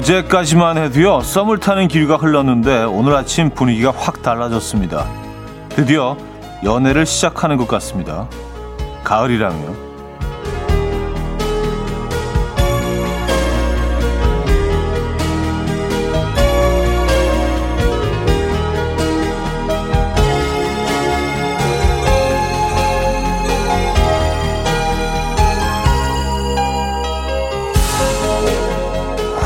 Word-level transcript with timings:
어제까지만 0.00 0.78
해도요, 0.78 1.20
썸을 1.20 1.58
타는 1.58 1.88
기류가 1.88 2.16
흘렀는데 2.16 2.84
오늘 2.84 3.14
아침 3.14 3.50
분위기가 3.50 3.92
확 3.94 4.22
달라졌습니다. 4.22 5.06
드디어 5.68 6.16
연애를 6.64 7.04
시작하는 7.04 7.58
것 7.58 7.68
같습니다. 7.68 8.26
가을이랑요. 9.04 9.89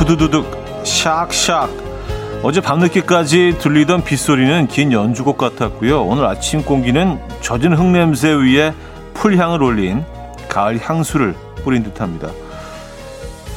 후두두둑 0.05 0.83
샥샥 0.83 2.43
어제 2.43 2.61
밤늦게까지 2.61 3.57
들리던 3.59 4.05
빗소리는 4.05 4.67
긴 4.67 4.93
연주곡 4.93 5.39
같았고요. 5.39 6.05
오늘 6.05 6.27
아침 6.27 6.63
공기는 6.63 7.19
젖은 7.41 7.73
흙냄새 7.73 8.35
위에 8.35 8.75
풀향을 9.15 9.63
올린 9.63 10.05
가을 10.51 10.79
향수를 10.79 11.35
뿌린 11.65 11.83
듯합니다. 11.85 12.29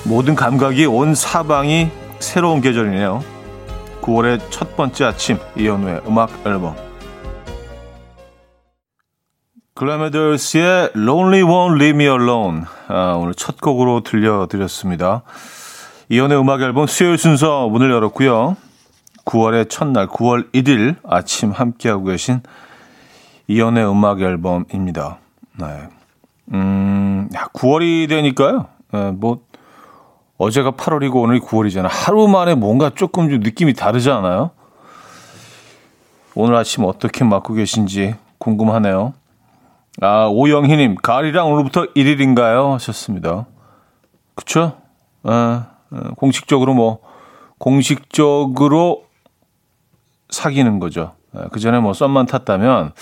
모든 0.06 0.36
감각이 0.36 0.86
온 0.86 1.16
사방이 1.16 1.90
새로운 2.20 2.62
계절이네요. 2.62 3.22
9월의 4.02 4.40
첫 4.50 4.78
번째 4.78 5.04
아침 5.04 5.40
이현우의 5.58 6.04
음악 6.08 6.30
앨범 6.46 6.78
글래메더스의 9.76 10.92
Lonely 10.96 11.44
Won't 11.44 11.76
Leave 11.76 11.90
Me 11.90 12.06
Alone 12.06 12.62
아, 12.88 13.18
오늘 13.20 13.36
첫 13.36 13.60
곡으로 13.60 14.02
들려드렸습니다. 14.02 15.24
이연의 16.10 16.40
음악 16.40 16.62
앨범 16.62 16.88
수요일 16.88 17.18
순서 17.18 17.68
문을 17.68 17.92
열었고요. 17.92 18.56
9월의 19.26 19.70
첫날 19.70 20.08
9월 20.08 20.52
1일 20.54 20.96
아침 21.04 21.52
함께하고 21.52 22.06
계신 22.06 22.42
이연의 23.48 23.90
음악 23.90 24.22
앨범입니다. 24.22 25.18
네. 25.60 25.90
음, 26.54 27.30
9월이 27.54 28.08
되니까요. 28.08 28.68
네, 28.94 29.12
뭐 29.12 29.42
어제가 30.38 30.72
8월이고 30.72 31.16
오늘이 31.16 31.40
9월이잖아. 31.42 31.88
하루 31.90 32.28
만에 32.30 32.56
뭔가 32.56 32.90
조금 32.90 33.30
좀 33.30 33.40
느낌이 33.40 33.74
다르지 33.74 34.10
않아요? 34.10 34.52
오늘 36.36 36.56
아침 36.56 36.86
어떻게 36.86 37.26
맞고 37.26 37.56
계신지 37.56 38.16
궁금하네요. 38.38 39.14
아, 40.02 40.28
오영희님, 40.28 40.96
가을이랑 41.02 41.52
오늘부터 41.52 41.88
1일인가요? 41.96 42.74
하셨습니다. 42.74 43.48
그쵸? 44.36 44.78
아, 45.24 45.32
어, 45.32 45.77
공식적으로 46.18 46.74
뭐 46.74 47.00
공식적으로 47.58 49.06
사귀는 50.30 50.80
거죠. 50.80 51.14
예, 51.36 51.46
그 51.52 51.60
전에 51.60 51.80
뭐 51.80 51.94
썸만 51.94 52.26
탔다면 52.26 52.94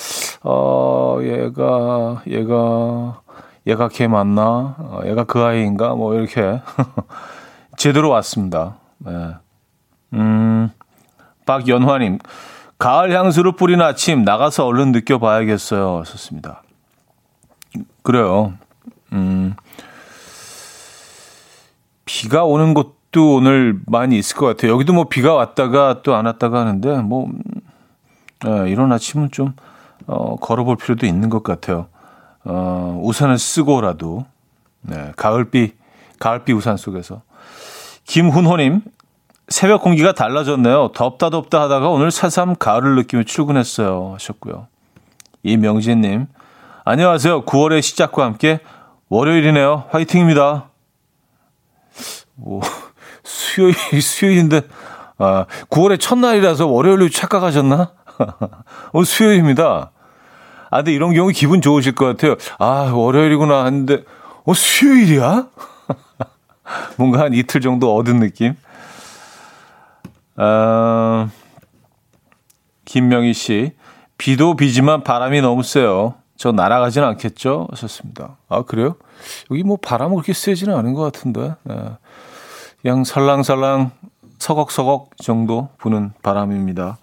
어 0.44 1.20
얘가 1.22 2.22
얘가 2.28 3.22
얘가 3.68 3.88
걔 3.90 4.08
맞나? 4.08 4.76
어, 4.78 5.02
얘가 5.06 5.24
그 5.24 5.42
아이인가? 5.42 5.96
뭐 5.96 6.14
이렇게 6.16 6.62
제대로 7.78 8.10
왔습니다. 8.10 8.78
네. 9.00 9.34
음 10.14 10.70
박연화님 11.46 12.20
가을 12.78 13.12
향수를 13.18 13.54
뿌린 13.54 13.82
아침 13.82 14.24
나가서 14.24 14.66
얼른 14.66 14.92
느껴봐야겠어요. 14.92 16.04
좋습니다. 16.06 16.62
그래요. 18.04 18.54
음 19.14 19.56
비가 22.06 22.44
오는 22.46 22.74
곳도 22.74 23.36
오늘 23.36 23.80
많이 23.88 24.18
있을 24.18 24.38
것 24.38 24.46
같아요. 24.46 24.72
여기도 24.72 24.94
뭐 24.94 25.06
비가 25.06 25.34
왔다가 25.34 26.02
또 26.04 26.14
안 26.16 26.26
왔다가 26.26 26.60
하는데 26.62 27.02
뭐 27.02 27.28
네, 28.44 28.70
이런 28.70 28.92
아침은 28.92 29.32
좀 29.32 29.54
어, 30.08 30.36
걸어볼 30.36 30.78
필요도 30.78 31.06
있는 31.06 31.30
것 31.30 31.44
같아요. 31.44 31.88
어, 32.44 33.00
우산을 33.04 33.40
쓰고라도 33.40 34.26
네, 34.82 35.12
가을비 35.16 35.74
가을비 36.20 36.54
우산 36.54 36.78
속에서 36.78 37.22
김훈호님 38.06 38.82
새벽 39.48 39.82
공기가 39.82 40.12
달라졌네요. 40.12 40.92
덥다 40.94 41.30
덥다 41.32 41.62
하다가 41.64 41.90
오늘 41.90 42.12
새삼 42.12 42.56
가을을 42.56 42.96
느끼며 42.96 43.24
출근했어요 43.24 44.14
하셨고요. 44.14 44.68
이명진님 45.44 46.28
안녕하세요. 46.84 47.46
9월의 47.46 47.82
시작과 47.82 48.24
함께 48.26 48.60
월요일이네요. 49.10 49.86
화이팅입니다. 49.90 50.70
뭐, 52.36 52.62
수요일, 53.24 53.74
수요일인데, 54.02 54.62
아, 55.18 55.46
9월의 55.70 56.00
첫날이라서 56.00 56.68
월요일로 56.68 57.10
착각하셨나? 57.10 57.94
어, 58.94 59.04
수요일입니다. 59.04 59.92
아, 60.70 60.78
근데 60.78 60.94
이런 60.94 61.14
경우 61.14 61.30
기분 61.30 61.62
좋으실 61.62 61.96
것 61.96 62.06
같아요. 62.06 62.36
아, 62.60 62.92
월요일이구나 62.94 63.64
하는데, 63.64 64.04
어, 64.44 64.54
수요일이야? 64.54 65.48
뭔가 66.98 67.22
한 67.22 67.34
이틀 67.34 67.62
정도 67.62 67.96
얻은 67.96 68.20
느낌? 68.20 68.56
아, 70.38 71.30
김명희 72.86 73.34
씨, 73.34 73.74
비도 74.18 74.56
비지만 74.56 75.04
바람이 75.04 75.42
너무 75.42 75.64
세요. 75.64 76.16
저 76.38 76.52
날아가진 76.52 77.04
않겠죠? 77.04 77.68
하셨습니다. 77.72 78.38
아, 78.50 78.64
그래요? 78.64 78.96
여기 79.52 79.64
뭐 79.64 79.78
바람은 79.82 80.16
그렇게 80.16 80.34
세지는 80.34 80.76
않은 80.76 80.94
것 80.94 81.02
같은데. 81.02 81.56
네. 81.64 81.76
그냥 82.82 83.04
설랑설랑 83.04 83.92
서걱서걱 84.38 85.18
정도 85.18 85.70
부는 85.78 86.12
바람입니다. 86.22 86.98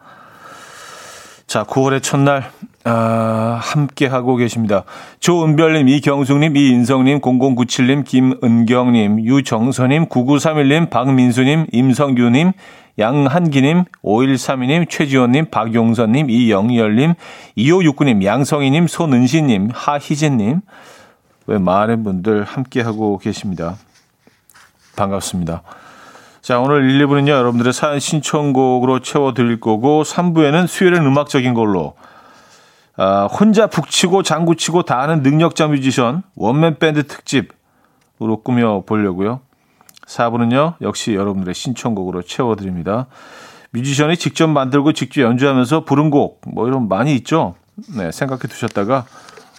자, 1.46 1.64
9월의 1.64 2.02
첫날, 2.02 2.50
아, 2.84 3.58
함께 3.60 4.06
하고 4.06 4.36
계십니다. 4.36 4.84
조은별님, 5.20 5.88
이경숙님, 5.88 6.56
이인성님, 6.56 7.20
0097님, 7.20 8.04
김은경님, 8.04 9.24
유정선님, 9.24 10.06
9931님, 10.06 10.88
박민수님, 10.88 11.66
임성규님, 11.72 12.52
양한기님, 12.98 13.84
5132님, 14.04 14.88
최지원님, 14.88 15.46
박용선님, 15.50 16.28
이영열님, 16.28 17.14
2569님, 17.56 18.24
양성희님, 18.24 18.86
손은시님, 18.86 19.70
하희진님, 19.72 20.60
왜 21.46 21.58
많은 21.58 22.04
분들 22.04 22.44
함께하고 22.44 23.18
계십니다. 23.18 23.76
반갑습니다. 24.96 25.62
자, 26.42 26.60
오늘 26.60 26.90
1, 26.90 27.06
2부는요, 27.06 27.28
여러분들의 27.28 27.72
사연 27.72 27.98
신청곡으로 27.98 29.00
채워드릴 29.00 29.60
거고, 29.60 30.02
3부에는 30.02 30.66
수요일은 30.66 31.06
음악적인 31.06 31.54
걸로, 31.54 31.94
아, 32.96 33.26
혼자 33.26 33.68
북치고 33.68 34.22
장구치고 34.22 34.82
다 34.82 35.00
하는 35.00 35.22
능력자 35.22 35.68
뮤지션, 35.68 36.22
원맨 36.36 36.78
밴드 36.78 37.06
특집으로 37.06 38.42
꾸며보려고요. 38.44 39.40
4부는요, 40.12 40.74
역시 40.80 41.14
여러분들의 41.14 41.54
신청곡으로 41.54 42.22
채워드립니다. 42.22 43.06
뮤지션이 43.70 44.16
직접 44.16 44.48
만들고 44.48 44.92
직접 44.92 45.22
연주하면서 45.22 45.84
부른 45.84 46.10
곡, 46.10 46.42
뭐 46.46 46.68
이런 46.68 46.88
많이 46.88 47.14
있죠? 47.16 47.54
네, 47.96 48.12
생각해 48.12 48.42
두셨다가 48.42 49.06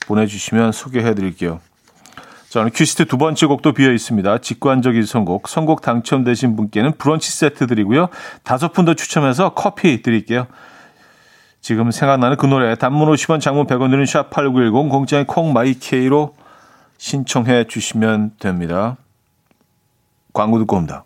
보내주시면 0.07 0.71
소개해 0.71 1.15
드릴게요. 1.15 1.59
자, 2.49 2.59
오늘 2.59 2.71
큐시트 2.71 3.05
두 3.05 3.17
번째 3.17 3.47
곡도 3.47 3.73
비어 3.73 3.91
있습니다. 3.91 4.37
직관적인 4.37 5.05
선곡. 5.05 5.49
선곡 5.49 5.81
당첨되신 5.81 6.55
분께는 6.55 6.91
브런치 6.99 7.31
세트 7.31 7.65
드리고요. 7.65 8.09
다섯 8.43 8.73
분 8.73 8.85
더 8.85 8.93
추첨해서 8.93 9.55
커피 9.55 10.03
드릴게요. 10.03 10.45
지금 11.61 11.89
생각나는 11.89 12.37
그 12.37 12.45
노래 12.45 12.75
단문 12.75 13.09
50원 13.11 13.41
장문 13.41 13.65
100원 13.65 13.89
드는 13.89 14.03
샵8910 14.03 14.91
공장의 14.91 15.25
콩마이케이로 15.25 16.35
신청해 16.99 17.65
주시면 17.67 18.33
됩니다. 18.39 18.97
광고 20.33 20.59
듣고 20.59 20.77
옵니다. 20.77 21.05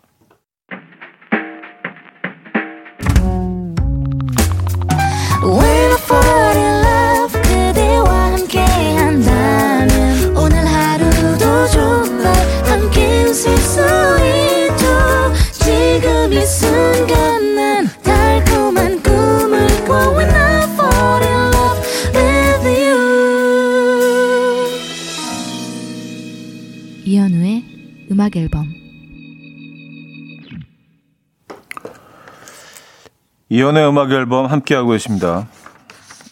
이연의 33.58 33.88
음악 33.88 34.12
앨범 34.12 34.46
함께하고 34.46 34.90
계십니다. 34.90 35.48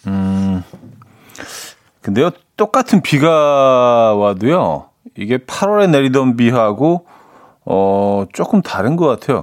음, 0.06 0.62
근데요, 2.00 2.30
똑같은 2.56 3.02
비가 3.02 4.14
와도요, 4.14 4.90
이게 5.16 5.38
8월에 5.38 5.90
내리던 5.90 6.36
비하고, 6.36 7.04
어, 7.64 8.26
조금 8.32 8.62
다른 8.62 8.94
것 8.94 9.08
같아요. 9.08 9.42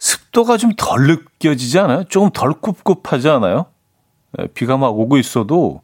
습도가 0.00 0.56
좀 0.56 0.72
덜 0.76 1.06
느껴지지 1.06 1.78
않아요? 1.78 2.02
조금 2.08 2.30
덜 2.30 2.54
꿉꿉하지 2.60 3.28
않아요? 3.28 3.66
예, 4.40 4.48
비가 4.48 4.76
막 4.76 4.88
오고 4.98 5.16
있어도 5.18 5.82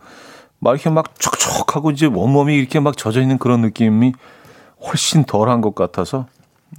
막 0.58 0.72
이렇게 0.72 0.90
막 0.90 1.16
촉촉하고 1.20 1.92
이제 1.92 2.06
온몸이 2.06 2.56
이렇게 2.56 2.80
막 2.80 2.96
젖어 2.96 3.20
있는 3.20 3.38
그런 3.38 3.60
느낌이 3.60 4.12
훨씬 4.84 5.22
덜한 5.22 5.60
것 5.60 5.76
같아서 5.76 6.26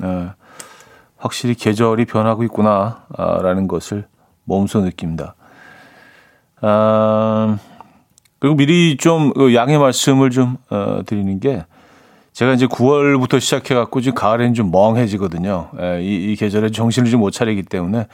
예, 0.04 0.32
확실히 1.16 1.56
계절이 1.56 2.04
변하고 2.06 2.44
있구나라는 2.44 3.70
것을 3.70 4.06
몸소 4.46 4.82
느낍니다. 4.82 5.36
아, 6.62 7.58
그리고 8.40 8.56
미리 8.56 8.98
좀그 8.98 9.56
양해 9.56 9.78
말씀을 9.78 10.30
좀 10.30 10.58
어, 10.70 11.02
드리는 11.06 11.40
게 11.40 11.66
제가 12.34 12.54
이제 12.54 12.66
9월부터 12.66 13.40
시작해갖고 13.40 14.02
지금 14.02 14.16
가을에는 14.16 14.54
좀 14.54 14.72
멍해지거든요. 14.72 15.70
예, 15.80 16.02
이, 16.02 16.32
이 16.32 16.36
계절에 16.36 16.72
정신을 16.72 17.10
좀 17.10 17.20
못 17.20 17.32
차리기 17.32 17.64
때문에 17.64 18.08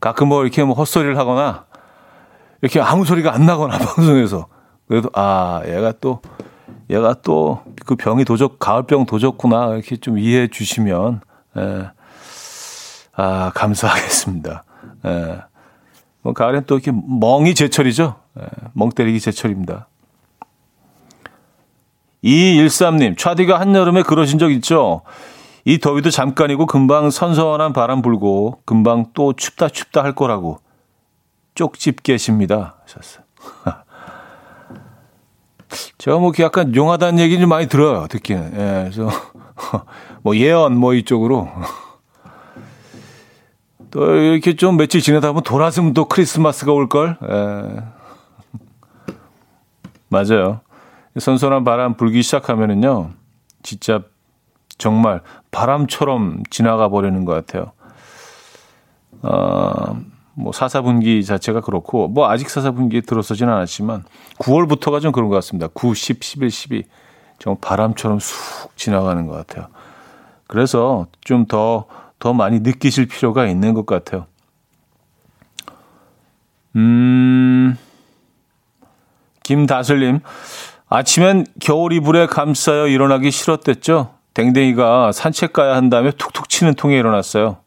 가끔 0.00 0.28
뭐 0.28 0.42
이렇게 0.42 0.62
뭐 0.64 0.74
헛소리를 0.74 1.18
하거나 1.18 1.64
이렇게 2.62 2.80
아무 2.80 3.04
소리가 3.04 3.34
안 3.34 3.46
나거나 3.46 3.76
방송에서 3.96 4.46
그래도 4.86 5.10
아 5.14 5.62
얘가 5.66 5.92
또 6.00 6.20
얘가 6.90 7.14
또 7.14 7.62
그 7.84 7.96
병이 7.96 8.24
도적 8.24 8.58
가을병 8.58 9.06
도졌구나 9.06 9.74
이렇게 9.74 9.96
좀 9.96 10.18
이해해 10.18 10.48
주시면 10.48 11.20
예, 11.58 11.90
아 13.14 13.52
감사하겠습니다. 13.54 14.64
예. 15.06 15.38
뭐 16.24 16.32
가을엔 16.32 16.64
또 16.66 16.76
이렇게 16.76 16.90
멍이 16.90 17.54
제철이죠. 17.54 18.16
예, 18.40 18.46
멍 18.72 18.88
때리기 18.88 19.20
제철입니다. 19.20 19.88
2213님, 22.24 23.18
차디가 23.18 23.60
한여름에 23.60 24.02
그러신 24.02 24.38
적 24.38 24.50
있죠? 24.52 25.02
이 25.66 25.78
더위도 25.78 26.10
잠깐이고 26.10 26.64
금방 26.64 27.10
선선한 27.10 27.74
바람 27.74 28.00
불고 28.00 28.62
금방 28.64 29.04
또 29.12 29.34
춥다 29.34 29.68
춥다 29.68 30.02
할 30.02 30.14
거라고 30.14 30.60
쪽집 31.54 32.02
계십니다. 32.02 32.76
하셨어요. 32.84 33.24
제가 35.98 36.18
뭐 36.18 36.32
약간 36.40 36.74
용하다는 36.74 37.18
얘기 37.18 37.38
좀 37.38 37.50
많이 37.50 37.68
들어요, 37.68 38.06
듣기는. 38.08 38.52
예, 38.54 38.90
그래서 38.90 39.10
뭐 40.22 40.34
예언 40.36 40.74
뭐 40.74 40.94
이쪽으로 40.94 41.50
또 43.94 44.12
이렇게 44.16 44.56
좀 44.56 44.76
며칠 44.76 45.00
지내다 45.00 45.28
보면 45.28 45.44
돌아서면 45.44 45.94
또 45.94 46.06
크리스마스가 46.06 46.72
올 46.72 46.88
걸. 46.88 47.16
예. 47.22 47.84
맞아요. 50.08 50.60
선선한 51.16 51.62
바람 51.62 51.94
불기 51.94 52.20
시작하면은요, 52.22 53.10
진짜 53.62 54.02
정말 54.78 55.20
바람처럼 55.52 56.42
지나가 56.50 56.88
버리는 56.88 57.24
것 57.24 57.34
같아요. 57.34 57.70
어, 59.22 59.96
뭐 60.34 60.52
사사분기 60.52 61.24
자체가 61.24 61.60
그렇고 61.60 62.08
뭐 62.08 62.28
아직 62.28 62.50
사사분기에 62.50 63.02
들어서진 63.02 63.48
않았지만 63.48 64.02
9월부터가 64.40 65.00
좀 65.00 65.12
그런 65.12 65.28
것 65.28 65.36
같습니다. 65.36 65.68
9, 65.72 65.94
10, 65.94 66.20
11, 66.20 66.50
12 66.50 66.82
정말 67.38 67.60
바람처럼 67.60 68.18
쑥 68.18 68.76
지나가는 68.76 69.24
것 69.28 69.34
같아요. 69.46 69.68
그래서 70.48 71.06
좀더 71.20 71.86
더 72.18 72.32
많이 72.32 72.60
느끼실 72.60 73.06
필요가 73.06 73.46
있는 73.46 73.74
것 73.74 73.86
같아요. 73.86 74.26
음, 76.76 77.76
김다슬님, 79.42 80.20
아침엔 80.88 81.46
겨울 81.60 81.92
이불에 81.92 82.26
감싸여 82.26 82.88
일어나기 82.88 83.30
싫었댔죠. 83.30 84.14
댕댕이가 84.34 85.12
산책 85.12 85.52
가야 85.52 85.76
한다며 85.76 86.10
툭툭 86.10 86.48
치는 86.48 86.74
통에 86.74 86.96
일어났어요. 86.96 87.58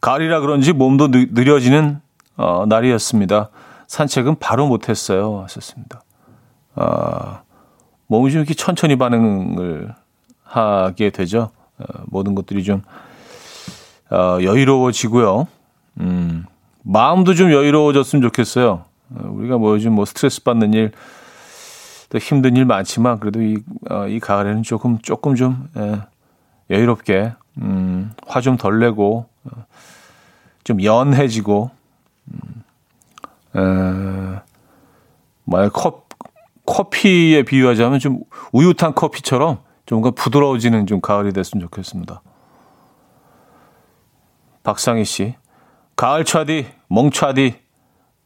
가을이라 0.00 0.40
그런지 0.40 0.72
몸도 0.72 1.10
느, 1.10 1.26
느려지는 1.30 2.00
어, 2.36 2.64
날이었습니다. 2.66 3.50
산책은 3.86 4.38
바로 4.38 4.66
못했어요. 4.66 5.42
하셨습니다. 5.42 6.02
아, 6.74 7.42
몸이 8.06 8.30
좀 8.30 8.40
이렇게 8.40 8.54
천천히 8.54 8.96
반응을 8.96 9.94
하게 10.44 11.10
되죠. 11.10 11.50
어, 11.78 11.84
모든 12.06 12.34
것들이 12.34 12.62
좀 12.62 12.82
어, 14.10 14.38
여유로워지고요. 14.42 15.48
음, 16.00 16.44
마음도 16.82 17.34
좀 17.34 17.50
여유로워졌으면 17.52 18.22
좋겠어요. 18.22 18.84
어, 19.10 19.28
우리가 19.32 19.58
뭐 19.58 19.74
요즘 19.74 19.92
뭐 19.94 20.04
스트레스 20.04 20.42
받는 20.42 20.74
일, 20.74 20.92
또 22.08 22.18
힘든 22.18 22.56
일 22.56 22.64
많지만 22.64 23.18
그래도 23.18 23.42
이, 23.42 23.58
어, 23.90 24.06
이 24.06 24.20
가을에는 24.20 24.62
조금 24.62 24.98
조금 25.00 25.34
좀 25.34 25.68
예, 25.76 26.00
여유롭게 26.70 27.32
음, 27.62 28.12
화 28.26 28.40
좀 28.40 28.56
덜 28.56 28.78
내고 28.78 29.26
어, 29.44 29.64
좀 30.62 30.82
연해지고, 30.82 31.70
음, 32.28 32.62
에, 33.56 34.40
만약 35.44 35.72
커, 35.72 36.02
커피에 36.64 37.42
비유하자면 37.44 37.98
좀 38.00 38.20
우유탄 38.52 38.94
커피처럼 38.94 39.58
좀 39.86 40.00
뭔가 40.00 40.10
부드러워지는 40.10 40.86
좀 40.86 41.00
가을이 41.00 41.32
됐으면 41.32 41.62
좋겠습니다. 41.62 42.20
박상희 44.66 45.04
씨, 45.04 45.36
가을 45.94 46.24
차디, 46.24 46.66
멍차디, 46.88 47.54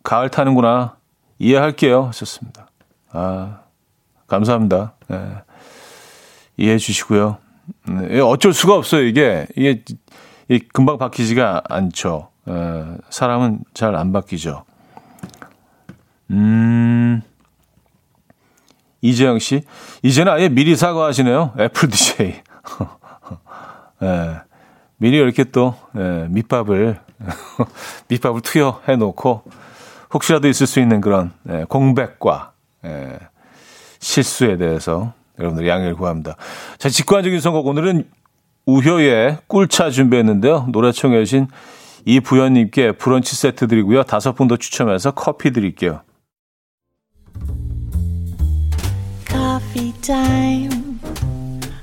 가을 0.02 0.30
타는구나. 0.30 0.96
이해할게요. 1.38 2.04
하셨습니다. 2.06 2.66
아, 3.10 3.60
감사합니다. 4.26 4.94
네. 5.08 5.34
이해해 6.56 6.78
주시고요. 6.78 7.36
네, 7.88 8.20
어쩔 8.20 8.54
수가 8.54 8.74
없어요. 8.74 9.02
이게, 9.02 9.46
이게, 9.54 9.84
금방 10.72 10.96
바뀌지가 10.96 11.64
않죠. 11.68 12.30
에, 12.48 12.52
사람은 13.10 13.60
잘 13.74 13.94
안 13.94 14.10
바뀌죠. 14.10 14.64
음, 16.30 17.20
이재영 19.02 19.40
씨, 19.40 19.62
이제는 20.02 20.32
아예 20.32 20.48
미리 20.48 20.74
사과하시네요. 20.74 21.52
애플 21.58 21.90
DJ. 21.90 22.40
예, 24.02 24.40
미리 25.00 25.16
이렇게 25.16 25.44
또 25.44 25.74
예, 25.96 26.26
밑밥을 26.28 27.00
밑밥을 28.08 28.42
투여해 28.42 28.96
놓고 28.96 29.42
혹시라도 30.12 30.46
있을 30.46 30.66
수 30.66 30.78
있는 30.78 31.00
그런 31.00 31.32
예, 31.48 31.64
공백과 31.68 32.52
예, 32.84 33.18
실수에 33.98 34.58
대해서 34.58 35.14
여러분들 35.38 35.66
양해를 35.66 35.94
구합니다. 35.94 36.36
자, 36.76 36.90
직관적인 36.90 37.40
선곡 37.40 37.66
오늘은 37.66 38.04
우효의 38.66 39.38
꿀차 39.46 39.90
준비했는데요. 39.90 40.66
노래 40.70 40.92
청해 40.92 41.24
주신 41.24 41.48
이부연님께 42.04 42.92
브런치 42.92 43.36
세트 43.36 43.68
드리고요. 43.68 44.02
다섯 44.02 44.34
분 44.34 44.48
더 44.48 44.56
추첨해서 44.58 45.12
커피 45.12 45.50
드릴게요. 45.50 46.02
Coffee 49.26 49.92
time. 50.02 50.79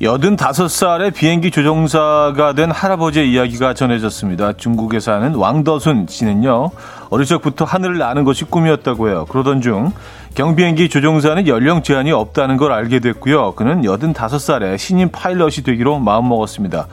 여든다섯 0.00 0.70
살의 0.70 1.10
비행기 1.10 1.50
조종사가 1.50 2.52
된 2.52 2.70
할아버지의 2.70 3.32
이야기가 3.32 3.74
전해졌습니다. 3.74 4.52
중국에 4.52 5.00
사는 5.00 5.34
왕더순 5.34 6.06
씨는요, 6.08 6.70
어릴 7.10 7.26
적부터 7.26 7.64
하늘을 7.64 7.98
나는 7.98 8.22
것이 8.22 8.44
꿈이었다고 8.44 9.08
해요. 9.08 9.26
그러던 9.28 9.60
중 9.60 9.90
경비행기 10.36 10.88
조종사는 10.88 11.48
연령 11.48 11.82
제한이 11.82 12.12
없다는 12.12 12.58
걸 12.58 12.70
알게 12.70 13.00
됐고요. 13.00 13.54
그는 13.56 13.84
여든다섯 13.84 14.40
살에 14.40 14.76
신인 14.76 15.10
파일럿이 15.10 15.64
되기로 15.64 15.98
마음먹었습니다. 15.98 16.86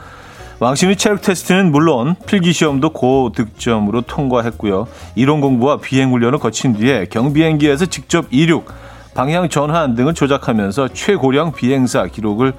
왕 0.60 0.74
씨의 0.74 0.96
체력 0.96 1.22
테스트는 1.22 1.72
물론 1.72 2.16
필기 2.26 2.54
시험도 2.54 2.90
고득점으로 2.90 4.02
통과했고요. 4.02 4.88
이론 5.14 5.42
공부와 5.42 5.78
비행 5.78 6.12
훈련을 6.12 6.40
거친 6.40 6.74
뒤에 6.74 7.06
경비행기에서 7.12 7.86
직접 7.86 8.26
이륙, 8.32 8.66
방향 9.14 9.48
전환 9.48 9.96
등을 9.96 10.14
조작하면서 10.14 10.90
최고령 10.90 11.54
비행사 11.54 12.06
기록을 12.06 12.54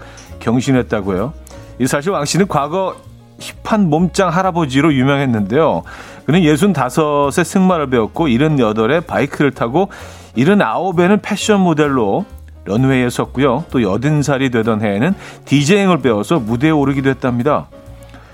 경신했다고요. 0.47 1.33
이 1.81 1.87
사실 1.87 2.13
왕 2.13 2.25
씨는 2.25 2.47
과거 2.47 2.97
힙한 3.39 3.91
몸짱 3.91 4.31
할아버지로 4.31 4.95
유명했는데요. 4.95 5.83
그는 6.25 6.41
65세 6.41 7.45
승마를 7.45 7.91
배웠고 7.91 8.29
78에 8.29 9.07
바이크를 9.07 9.51
타고 9.51 9.91
79에는 10.37 11.21
패션 11.21 11.61
모델로 11.61 12.25
런웨이에 12.65 13.11
섰고요. 13.11 13.65
또 13.71 13.79
80살이 13.81 14.51
되던 14.53 14.83
해에는 14.83 15.15
디제잉을 15.45 15.99
배워서 15.99 16.39
무대에 16.39 16.71
오르기도 16.71 17.11
했답니다. 17.11 17.69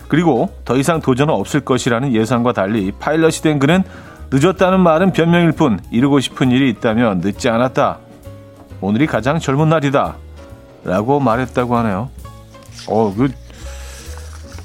그리고 0.09 0.51
더 0.65 0.77
이상 0.77 1.01
도전은 1.01 1.33
없을 1.35 1.61
것이라는 1.61 2.13
예상과 2.13 2.53
달리 2.53 2.93
파일럿이 2.93 3.41
된 3.43 3.59
그는 3.59 3.83
늦었다는 4.31 4.81
말은 4.81 5.13
변명일 5.13 5.53
뿐 5.53 5.81
이루고 5.91 6.21
싶은 6.21 6.51
일이 6.51 6.71
있다면 6.71 7.19
늦지 7.19 7.49
않았다. 7.49 7.99
오늘이 8.81 9.07
가장 9.07 9.39
젊은 9.39 9.69
날이다. 9.69 10.17
라고 10.85 11.21
말했다고 11.21 11.77
하네요. 11.77 12.11
어, 12.89 13.15
그, 13.17 13.31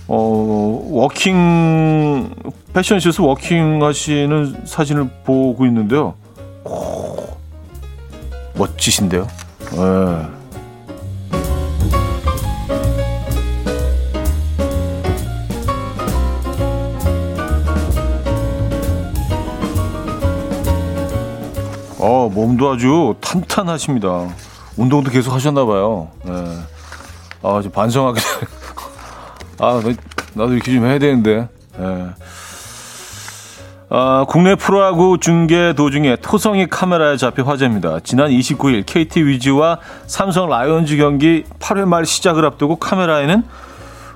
어, 0.07 0.88
워킹, 0.89 2.33
패션쇼에서 2.74 3.24
워킹 3.24 3.83
하시는 3.83 4.65
사진을 4.65 5.09
보고 5.24 5.65
있는데요. 5.65 6.15
오, 6.63 7.15
멋지신데요. 8.55 9.27
예. 9.74 10.38
어, 22.00 22.29
몸도 22.33 22.71
아주 22.71 23.15
탄탄하십니다. 23.19 24.29
운동도 24.77 25.10
계속 25.10 25.34
하셨나 25.34 25.65
봐요. 25.65 26.10
네. 26.24 26.34
아, 27.41 27.62
좀 27.62 27.72
반성하게. 27.72 28.22
아, 29.60 29.81
나도 30.34 30.53
이렇게 30.53 30.72
좀 30.72 30.86
해야 30.86 31.00
되는데. 31.00 31.48
네. 31.77 32.07
아, 33.89 34.25
국내 34.27 34.55
프로야구 34.55 35.17
중계 35.19 35.74
도중에 35.74 36.17
토성이 36.17 36.67
카메라에 36.67 37.17
잡혀 37.17 37.43
화제입니다. 37.43 38.01
지난 38.01 38.29
29일 38.29 38.86
KT 38.86 39.24
위즈와 39.25 39.79
삼성 40.05 40.50
라이온즈 40.50 40.98
경기 40.98 41.43
8회 41.60 41.86
말 41.86 42.05
시작을 42.05 42.46
앞두고 42.46 42.75
카메라에는 42.75 43.43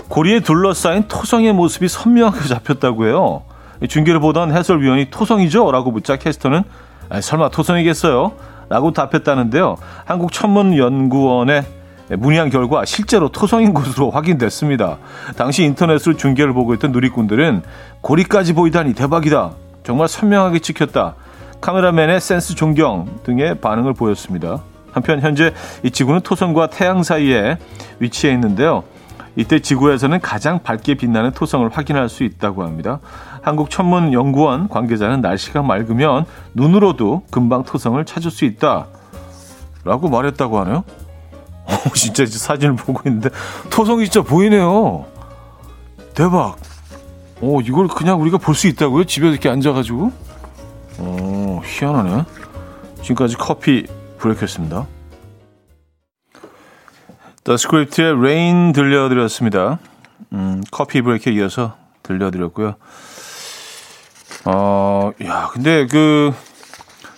고리에 0.10 0.42
둘러싸인 0.42 1.08
토성의 1.08 1.54
모습이 1.54 1.88
선명하게 1.88 2.48
잡혔다고 2.50 3.08
해요. 3.08 3.44
중계를 3.88 4.20
보던 4.20 4.52
해설위원이 4.56 5.06
토성이죠? 5.10 5.72
라고 5.72 5.90
묻자 5.92 6.18
캐스터는 6.18 6.64
설마 7.22 7.50
토성이겠어요? 7.50 8.34
라고 8.72 8.92
답했다는데요. 8.94 9.76
한국천문연구원의 10.06 11.66
문의한 12.18 12.50
결과 12.50 12.86
실제로 12.86 13.28
토성인 13.28 13.74
것으로 13.74 14.12
확인됐습니다. 14.12 14.98
당시 15.36 15.66
인터넷으로 15.66 16.16
중계를 16.16 16.54
보고 16.54 16.74
있던 16.76 16.94
누리꾼들은 16.94 17.64
고리까지 18.00 18.54
보이다니 18.54 18.94
대박이다. 18.94 19.52
정말 19.84 20.08
선명하게 20.08 20.60
찍혔다. 20.60 21.16
카메라맨의 21.60 22.22
센스 22.22 22.56
존경 22.56 23.20
등의 23.24 23.56
반응을 23.60 23.94
보였습니다. 23.94 24.62
한편 24.94 25.20
현재 25.20 25.54
이 25.84 25.92
지구는 25.92 26.22
토성과 26.22 26.68
태양 26.68 27.04
사이에 27.04 27.58
위치해 28.00 28.32
있는데요. 28.34 28.86
이때 29.36 29.60
지구에서는 29.60 30.22
가장 30.22 30.60
밝게 30.64 30.96
빛나는 30.96 31.32
토성을 31.32 31.68
확인할 31.70 32.08
수 32.08 32.24
있다고 32.24 32.64
합니다. 32.64 33.00
한국천문연구원 33.42 34.70
관계자는 34.70 35.22
날씨가 35.22 35.62
맑으면 35.64 36.26
눈으로도 36.54 37.24
금방 37.32 37.64
토성을 37.64 38.04
찾을 38.06 38.32
수 38.32 38.46
있다. 38.46 38.88
라고 39.84 40.10
말했다고 40.10 40.60
하네요. 40.60 40.84
어, 41.66 41.94
진짜 41.96 42.26
사진을 42.26 42.76
보고 42.76 43.02
있는데 43.08 43.30
토성이 43.70 44.06
진짜 44.06 44.22
보이네요. 44.22 45.06
대박. 46.14 46.58
어, 47.42 47.60
이걸 47.64 47.88
그냥 47.88 48.22
우리가 48.22 48.38
볼 48.38 48.54
수 48.54 48.68
있다고요? 48.68 49.06
집에 49.06 49.30
이렇게 49.30 49.50
앉아가지고? 49.50 50.12
어, 51.00 51.62
희한하네. 51.66 52.24
지금까지 53.02 53.38
커피 53.38 53.88
브레이크였습니다. 54.20 54.86
The 57.44 57.58
Script의 57.58 58.12
Rain 58.12 58.72
들려드렸습니다. 58.74 59.80
음, 60.34 60.62
커피 60.70 61.02
브레이크에 61.02 61.34
이어서 61.34 61.76
들려드렸고요. 62.04 62.76
어, 64.46 65.12
야, 65.24 65.50
근데 65.54 65.86
그, 65.88 66.34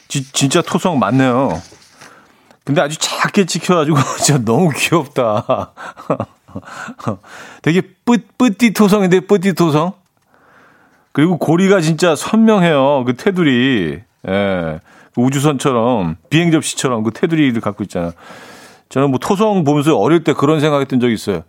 지, 0.08 0.32
진짜 0.32 0.62
토성 0.62 1.00
맞네요. 1.00 1.62
근데 2.63 2.82
아주 2.82 2.98
작게 2.98 3.46
찍혀가지고 3.46 3.98
진짜 4.20 4.44
너무 4.44 4.70
귀엽다. 4.75 5.72
되게 7.62 7.82
뿌, 8.06 8.18
petit 8.38 8.74
토성인데 8.74 9.22
petit 9.22 9.53
토성? 9.53 9.94
그리고 11.12 11.38
고리가 11.38 11.82
진짜 11.82 12.15
선명해요. 12.15 13.03
그 13.06 13.15
테두리. 13.15 14.01
예. 14.27 14.80
그 15.13 15.22
우주선처럼 15.22 16.15
비행 16.30 16.51
접시처럼 16.51 17.03
그 17.03 17.12
테두리를 17.12 17.60
갖고 17.62 17.84
있잖아. 17.84 18.12
저는 18.89 19.10
뭐 19.10 19.20
토성 19.20 19.63
보면서 19.63 19.98
어릴 19.98 20.24
때 20.24 20.34
그런 20.34 20.60
생각했던 20.60 21.00
적이 21.00 21.13
있어요. 21.13 21.44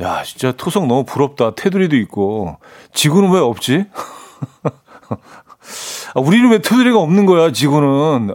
야, 0.00 0.22
진짜 0.24 0.52
토성 0.52 0.86
너무 0.86 1.04
부럽다. 1.04 1.54
테두리도 1.54 1.96
있고. 1.96 2.58
지구는 2.92 3.30
왜 3.30 3.40
없지? 3.40 3.86
아, 6.14 6.20
우리는 6.20 6.50
왜 6.50 6.58
테두리가 6.58 6.98
없는 6.98 7.26
거야, 7.26 7.52
지구는. 7.52 8.34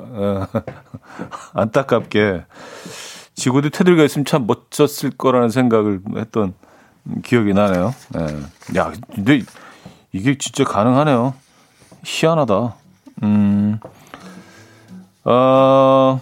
안타깝게. 1.54 2.46
지구도 3.36 3.70
테두리가 3.70 4.04
있으면 4.04 4.26
참 4.26 4.46
멋졌을 4.46 5.12
거라는 5.12 5.50
생각을 5.50 6.02
했던 6.18 6.54
기억이 7.24 7.54
나네요. 7.54 7.94
네. 8.10 8.40
야, 8.78 8.92
근데 9.14 9.42
이게 10.12 10.38
진짜 10.38 10.64
가능하네요. 10.64 11.34
희한하다. 12.04 12.76
음, 13.24 13.80
어, 15.26 16.20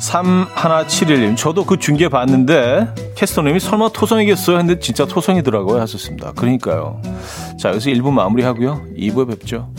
3171님, 0.00 1.36
저도 1.36 1.64
그 1.64 1.78
중계 1.78 2.08
봤는데, 2.08 2.88
캐스터님이 3.16 3.60
설마 3.60 3.90
토성이겠어요? 3.90 4.56
했는데 4.58 4.80
진짜 4.80 5.04
토성이더라고요. 5.04 5.80
하셨습니다. 5.80 6.32
그러니까요. 6.32 7.00
자, 7.58 7.68
여기서 7.68 7.90
1부 7.90 8.10
마무리 8.10 8.42
하고요. 8.42 8.82
2부에 8.96 9.28
뵙죠. 9.28 9.70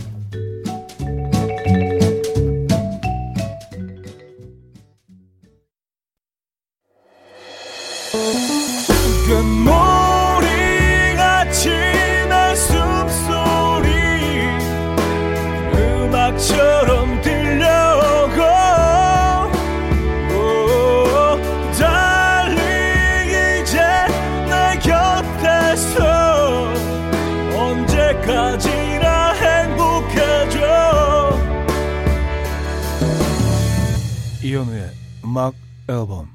음악 35.24 35.54
앨범. 35.88 36.28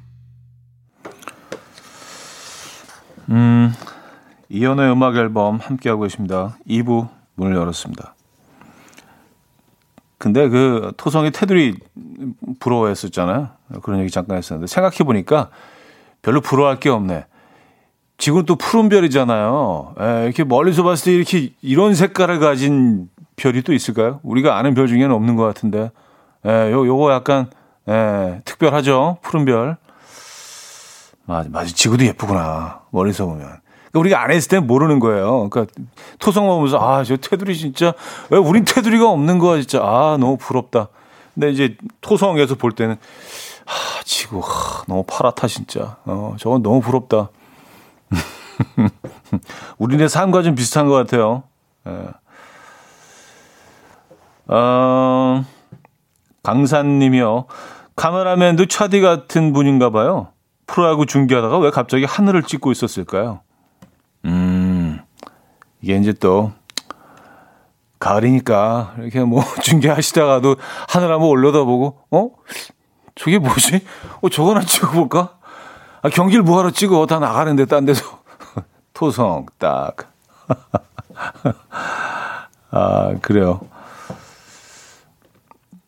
음, 3.28 3.73
이연의 4.49 4.90
음악 4.90 5.16
앨범 5.16 5.56
함께 5.56 5.90
하고 5.90 6.02
계십니다. 6.02 6.56
2부 6.66 7.08
문을 7.35 7.54
열었습니다. 7.54 8.14
근데 10.16 10.49
그 10.49 10.92
토성이 10.96 11.30
테두리 11.30 11.76
부러워했었잖아요. 12.58 13.50
그런 13.82 14.00
얘기 14.00 14.11
잠깐 14.11 14.38
했었는데 14.38 14.66
생각해 14.66 14.99
보니까 15.04 15.50
별로 16.23 16.40
부러워할 16.40 16.80
게 16.80 16.88
없네. 16.88 17.26
지금 18.16 18.46
또 18.46 18.56
푸른 18.56 18.88
별이잖아요. 18.88 19.94
에, 20.00 20.04
예, 20.04 20.25
이렇게 20.25 20.42
멀리서 20.42 20.82
봤을 20.82 21.04
때 21.04 21.12
이렇게 21.12 21.52
이런 21.61 21.94
색깔을 21.94 22.38
가진 22.38 23.11
별이 23.37 23.61
또 23.61 23.75
있을까요? 23.75 24.20
우리가 24.23 24.56
아는 24.56 24.73
별 24.73 24.87
중에는 24.87 25.12
없는 25.12 25.37
것 25.37 25.44
같은데. 25.44 25.90
에, 26.46 26.50
예, 26.50 26.73
요, 26.73 26.87
요거 26.87 27.12
약간 27.12 27.50
예, 27.88 28.43
특별하죠. 28.45 29.19
푸른 29.23 29.45
별. 29.45 29.76
맞아, 31.25 31.49
맞아. 31.50 31.66
지구도 31.73 32.05
예쁘구나. 32.05 32.81
멀리서 32.90 33.26
보면. 33.26 33.40
그러니까 33.90 33.99
우리가 34.00 34.23
안에 34.23 34.37
있을 34.37 34.49
땐 34.49 34.66
모르는 34.66 35.00
거예요. 35.00 35.49
그러니까 35.49 35.73
토성 36.19 36.47
보면서 36.47 36.78
아, 36.78 37.05
저 37.05 37.16
테두리 37.16 37.57
진짜 37.57 37.93
왜 38.31 38.38
우린 38.38 38.64
테두리가 38.64 39.09
없는 39.09 39.38
거야, 39.38 39.61
진짜. 39.61 39.81
아, 39.83 40.16
너무 40.19 40.37
부럽다. 40.37 40.88
근데 41.35 41.50
이제 41.50 41.76
토성에서 42.00 42.55
볼 42.55 42.73
때는 42.73 42.97
아, 43.66 44.02
지구 44.05 44.43
아, 44.45 44.85
너무 44.87 45.05
파랗다 45.07 45.47
진짜. 45.49 45.97
어, 46.05 46.37
저건 46.38 46.62
너무 46.62 46.81
부럽다. 46.81 47.31
우리네 49.78 50.09
삶과 50.09 50.43
좀 50.43 50.55
비슷한 50.55 50.87
것 50.87 50.95
같아요. 50.95 51.43
예. 51.87 52.09
어, 54.49 55.45
강산님이요. 56.43 57.47
카메라맨도 57.97 58.67
차디 58.67 59.00
같은 59.00 59.53
분인가 59.53 59.91
봐요. 59.91 60.29
프로야구 60.67 61.07
중계하다가 61.07 61.59
왜 61.59 61.71
갑자기 61.71 62.05
하늘을 62.05 62.43
찍고 62.43 62.71
있었을까요? 62.71 63.41
음, 64.26 65.00
이게 65.81 65.97
이제 65.97 66.12
또, 66.12 66.53
가을이니까, 67.99 68.97
이렇게 68.99 69.21
뭐, 69.21 69.43
중계하시다가도 69.62 70.57
하늘 70.88 71.12
한번 71.12 71.29
올려다보고, 71.29 71.99
어? 72.11 72.31
저게 73.15 73.38
뭐지? 73.38 73.81
어, 74.21 74.29
저거나 74.29 74.61
찍어볼까? 74.61 75.38
아, 76.03 76.11
경기를 76.11 76.43
뭐하러 76.43 76.71
찍어? 76.71 77.07
다 77.07 77.19
나가는데, 77.19 77.65
딴 77.65 77.87
데서. 77.87 78.21
토성, 78.93 79.47
딱. 79.59 80.12
아, 82.71 83.15
그래요. 83.23 83.61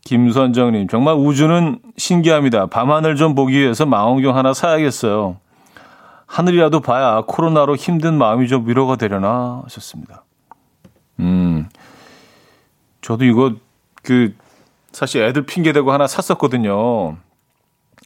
김선정님, 0.09 0.89
정말 0.89 1.17
우주는 1.17 1.81
신기합니다. 1.99 2.65
밤하늘 2.65 3.17
좀 3.17 3.35
보기 3.35 3.59
위해서 3.59 3.85
망원경 3.85 4.35
하나 4.35 4.55
사야겠어요. 4.55 5.37
하늘이라도 6.25 6.81
봐야 6.81 7.21
코로나로 7.27 7.77
힘든 7.77 8.17
마음이 8.17 8.49
좀 8.49 8.67
위로가 8.67 8.97
되려나 8.97 9.61
하셨습니다. 9.65 10.25
음, 11.21 11.69
저도 13.03 13.27
이거 13.27 13.53
그 14.03 14.35
사실 14.93 15.25
애들 15.25 15.45
핑계 15.45 15.75
대고 15.75 15.93
하나 15.93 16.07
샀었거든요. 16.07 17.19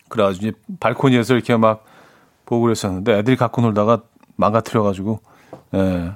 그래가지고 0.09 0.49
이제 0.49 0.59
발코니에서 0.81 1.35
이렇게 1.35 1.57
막 1.57 1.85
보고 2.47 2.63
그랬었는데 2.63 3.19
애들이 3.19 3.37
갖고 3.37 3.63
놀다가 3.63 4.03
망가뜨려가지고, 4.35 5.21
예. 5.75 6.13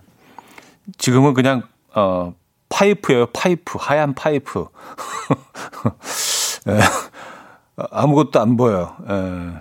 지금은 0.98 1.32
그냥, 1.32 1.62
어, 1.94 2.34
파이프예요, 2.68 3.26
파이프. 3.26 3.78
하얀 3.80 4.14
파이프. 4.14 4.66
예. 6.68 6.80
아무것도 7.90 8.40
안 8.40 8.56
보여요. 8.56 8.96
예. 9.08 9.52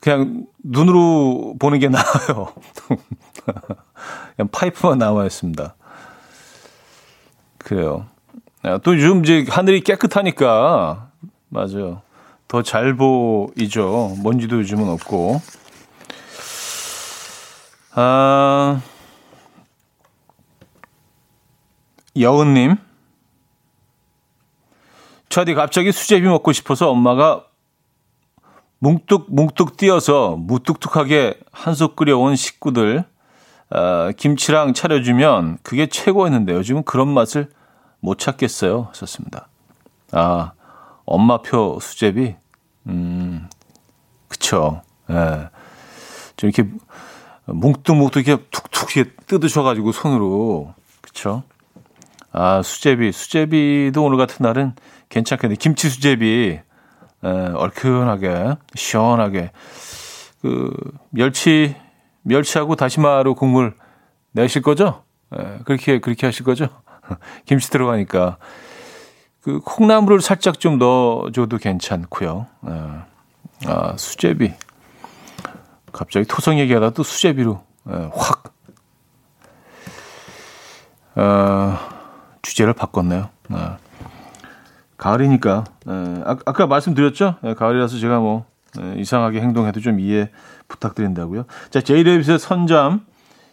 그냥 0.00 0.46
눈으로 0.62 1.56
보는 1.58 1.78
게 1.78 1.88
나아요. 1.88 2.52
그냥 4.36 4.48
파이프만 4.52 4.98
나와 4.98 5.24
있습니다. 5.26 5.74
그래요. 7.58 8.06
아, 8.62 8.78
또 8.78 8.94
요즘 8.94 9.24
이제 9.24 9.44
하늘이 9.48 9.80
깨끗하니까, 9.80 11.08
맞아요. 11.48 12.02
더 12.48 12.62
잘 12.62 12.96
보이죠. 12.96 14.14
먼지도 14.22 14.58
요즘은 14.58 14.88
없고. 14.88 15.40
아, 17.94 18.80
여은님. 22.18 22.76
차디 25.28 25.54
갑자기 25.54 25.92
수제비 25.92 26.26
먹고 26.26 26.52
싶어서 26.52 26.90
엄마가 26.90 27.44
뭉뚝 28.78 29.26
뭉뚝 29.34 29.76
뛰어서 29.76 30.36
무뚝뚝하게 30.36 31.40
한솥 31.50 31.96
끓여온 31.96 32.36
식구들 32.36 33.04
어, 33.70 34.10
김치랑 34.16 34.74
차려주면 34.74 35.58
그게 35.62 35.86
최고였는데 35.88 36.52
요즘은 36.52 36.84
그런 36.84 37.08
맛을 37.08 37.50
못 38.00 38.18
찾겠어요. 38.18 38.90
썼습니다. 38.92 39.48
아 40.12 40.52
엄마표 41.04 41.78
수제비, 41.80 42.36
음 42.86 43.48
그쵸. 44.28 44.82
예. 45.10 45.48
좀 46.36 46.50
이렇게 46.50 46.70
뭉뚝뭉뚝 47.46 48.26
이렇게 48.26 48.44
툭툭 48.50 48.96
이렇게 48.96 49.10
뜯으셔가지고 49.26 49.92
손으로 49.92 50.74
그쵸. 51.00 51.42
아 52.38 52.60
수제비 52.60 53.12
수제비도 53.12 54.04
오늘 54.04 54.18
같은 54.18 54.44
날은 54.44 54.74
괜찮겠네. 55.08 55.54
김치 55.54 55.88
수제비 55.88 56.60
에, 57.24 57.28
얼큰하게 57.28 58.56
시원하게 58.74 59.52
그 60.42 60.70
멸치 61.08 61.74
멸치하고 62.24 62.76
다시마로 62.76 63.34
국물 63.34 63.74
내실 64.32 64.60
거죠? 64.60 65.02
에, 65.32 65.60
그렇게 65.64 65.98
그렇게 65.98 66.26
하실 66.26 66.44
거죠? 66.44 66.68
김치 67.46 67.70
들어가니까 67.70 68.36
그 69.40 69.60
콩나물을 69.60 70.20
살짝 70.20 70.60
좀 70.60 70.76
넣어줘도 70.76 71.56
괜찮고요. 71.56 72.46
에, 72.68 73.66
아 73.66 73.96
수제비 73.96 74.52
갑자기 75.90 76.26
토성 76.26 76.58
얘기하다 76.58 76.90
또 76.90 77.02
수제비로 77.02 77.62
에, 77.88 78.10
확 78.12 78.52
어, 81.14 81.95
주제를 82.56 82.72
바꿨네요. 82.72 83.28
에. 83.52 83.56
가을이니까 84.96 85.64
에, 85.88 85.92
아, 86.24 86.36
아까 86.46 86.66
말씀드렸죠? 86.66 87.36
에, 87.44 87.52
가을이라서 87.54 87.98
제가 87.98 88.18
뭐 88.18 88.46
에, 88.80 88.94
이상하게 88.98 89.42
행동해도 89.42 89.80
좀 89.80 90.00
이해 90.00 90.30
부탁드린다고요. 90.68 91.44
자, 91.70 91.82
제이레빗의 91.82 92.38
선잠 92.38 93.04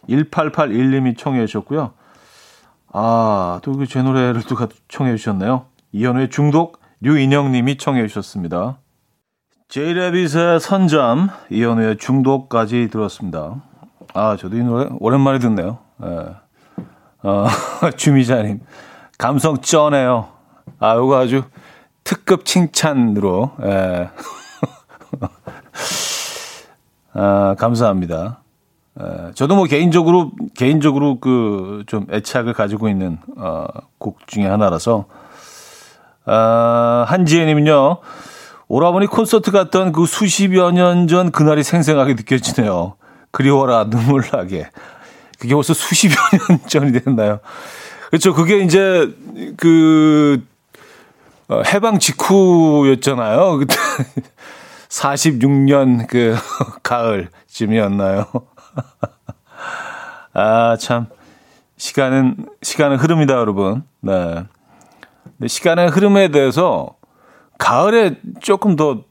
1881님이 0.08 1.18
청해 1.18 1.44
주셨고요. 1.46 1.92
아, 2.94 3.60
또 3.62 3.72
그 3.72 3.86
제 3.86 4.02
노래를 4.02 4.42
또 4.44 4.56
청해 4.88 5.16
주셨네요. 5.16 5.66
이현우의 5.92 6.30
중독 6.30 6.80
류인영님이 7.02 7.76
청해 7.76 8.06
주셨습니다. 8.06 8.78
제이레빗의 9.68 10.60
선잠, 10.60 11.28
이현우의 11.50 11.98
중독까지 11.98 12.88
들었습니다. 12.90 13.62
아, 14.14 14.36
저도 14.38 14.56
이 14.56 14.62
노래 14.62 14.88
오랜만에 14.98 15.38
듣네요. 15.40 15.78
예. 16.04 16.36
어, 17.22 17.46
주미자님, 17.96 18.60
감성 19.18 19.58
쩌네요. 19.60 20.28
아, 20.78 20.94
요거 20.96 21.18
아주 21.18 21.42
특급 22.02 22.44
칭찬으로, 22.44 23.52
예. 23.64 24.10
아, 27.14 27.54
감사합니다. 27.58 28.40
예, 29.00 29.32
저도 29.34 29.56
뭐 29.56 29.64
개인적으로, 29.64 30.32
개인적으로 30.56 31.20
그 31.20 31.84
좀 31.86 32.06
애착을 32.10 32.52
가지고 32.54 32.88
있는, 32.88 33.18
어, 33.36 33.66
곡 33.98 34.26
중에 34.26 34.46
하나라서, 34.46 35.06
아, 36.26 37.04
한지혜님은요, 37.08 37.98
오라버니 38.68 39.06
콘서트 39.06 39.50
갔던 39.50 39.92
그 39.92 40.06
수십여 40.06 40.70
년 40.72 41.06
전 41.08 41.30
그날이 41.30 41.62
생생하게 41.62 42.14
느껴지네요. 42.14 42.94
그리워라, 43.30 43.90
눈물 43.90 44.22
나게. 44.32 44.68
그게 45.38 45.54
벌써 45.54 45.74
수십여 45.74 46.14
년 46.48 46.60
전이 46.66 46.92
됐나요? 46.92 47.40
그렇죠. 48.14 48.32
그게 48.32 48.58
이제, 48.58 49.12
그, 49.56 50.40
어, 51.48 51.62
해방 51.66 51.98
직후였잖아요. 51.98 53.58
그때 53.58 53.74
46년 54.88 56.06
그 56.06 56.36
가을쯤이었나요? 56.84 58.26
아, 60.32 60.76
참. 60.78 61.06
시간은, 61.76 62.36
시간은 62.62 62.98
흐릅니다, 62.98 63.34
여러분. 63.34 63.82
네. 64.00 64.44
시간의 65.44 65.88
흐름에 65.88 66.28
대해서 66.28 66.94
가을에 67.58 68.20
조금 68.40 68.76
더 68.76 69.02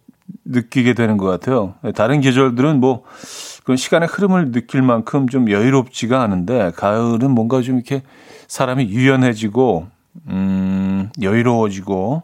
느끼게 0.45 0.93
되는 0.93 1.17
것 1.17 1.25
같아요. 1.25 1.75
다른 1.95 2.21
계절들은 2.21 2.79
뭐, 2.79 3.03
그런 3.63 3.77
시간의 3.77 4.07
흐름을 4.11 4.51
느낄 4.51 4.81
만큼 4.81 5.27
좀 5.27 5.49
여유롭지가 5.49 6.21
않은데, 6.21 6.71
가을은 6.75 7.31
뭔가 7.31 7.61
좀 7.61 7.75
이렇게 7.75 8.03
사람이 8.47 8.89
유연해지고, 8.89 9.87
음, 10.27 11.09
여유로워지고, 11.21 12.23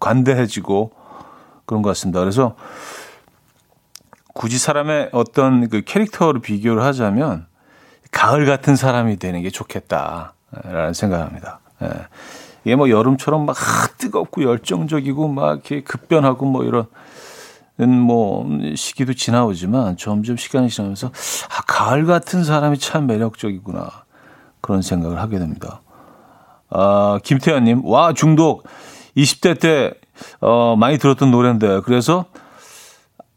관대해지고, 0.00 0.92
그런 1.66 1.82
것 1.82 1.90
같습니다. 1.90 2.20
그래서 2.20 2.56
굳이 4.34 4.58
사람의 4.58 5.10
어떤 5.12 5.68
그 5.68 5.82
캐릭터를 5.82 6.40
비교를 6.40 6.82
하자면, 6.82 7.46
가을 8.10 8.46
같은 8.46 8.76
사람이 8.76 9.18
되는 9.18 9.42
게 9.42 9.50
좋겠다라는 9.50 10.94
생각합니다. 10.94 11.60
예. 11.82 11.88
이게 12.64 12.76
뭐 12.76 12.90
여름처럼 12.90 13.46
막 13.46 13.56
뜨겁고 13.98 14.42
열정적이고 14.42 15.28
막 15.28 15.52
이렇게 15.52 15.82
급변하고 15.82 16.46
뭐 16.46 16.64
이런 16.64 16.86
뭐 17.86 18.46
시기도 18.74 19.14
지나오지만 19.14 19.96
점점 19.96 20.36
시간이 20.36 20.68
지나면서 20.68 21.08
아 21.08 21.62
가을 21.66 22.06
같은 22.06 22.44
사람이 22.44 22.78
참 22.78 23.06
매력적이구나 23.06 24.04
그런 24.60 24.82
생각을 24.82 25.20
하게 25.20 25.38
됩니다. 25.38 25.82
아 26.70 27.18
김태현님 27.22 27.84
와 27.84 28.12
중독 28.12 28.64
20대 29.16 29.60
때 29.60 29.94
어, 30.40 30.76
많이 30.76 30.98
들었던 30.98 31.30
노래인데 31.30 31.80
그래서 31.84 32.26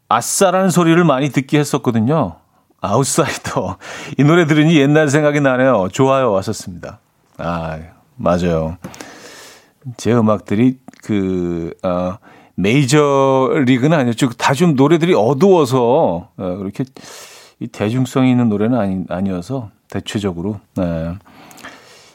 아싸라는 0.08 0.70
소리를 0.70 1.02
많이 1.04 1.30
듣게 1.30 1.58
했었거든요. 1.58 2.36
아웃사이더. 2.80 3.78
이 4.18 4.24
노래 4.24 4.46
들으니 4.46 4.76
옛날 4.76 5.08
생각이 5.08 5.40
나네요. 5.40 5.88
좋아요. 5.92 6.32
왔었습니다. 6.32 6.98
아, 7.38 7.78
맞아요. 8.16 8.76
제 9.96 10.12
음악들이 10.12 10.78
그, 11.02 11.72
어, 11.82 12.18
메이저 12.62 13.50
리그는 13.66 13.98
아니었죠. 13.98 14.30
다 14.30 14.54
좀 14.54 14.74
노래들이 14.74 15.14
어두워서, 15.14 16.28
어, 16.36 16.56
그렇게 16.58 16.84
이 17.58 17.66
대중성이 17.66 18.30
있는 18.30 18.48
노래는 18.48 18.78
아니, 18.78 19.04
아니어서 19.08 19.70
대체적으로, 19.88 20.60
네. 20.76 21.14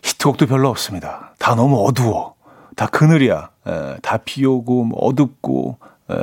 히트곡도 0.03 0.47
별로 0.47 0.69
없습니다. 0.69 1.33
다 1.39 1.53
너무 1.55 1.85
어두워. 1.85 2.35
다 2.75 2.87
그늘이야. 2.87 3.49
에, 3.67 3.97
다 4.01 4.17
비 4.23 4.45
오고, 4.45 4.85
뭐 4.85 4.99
어둡고, 4.99 5.77
에. 6.11 6.15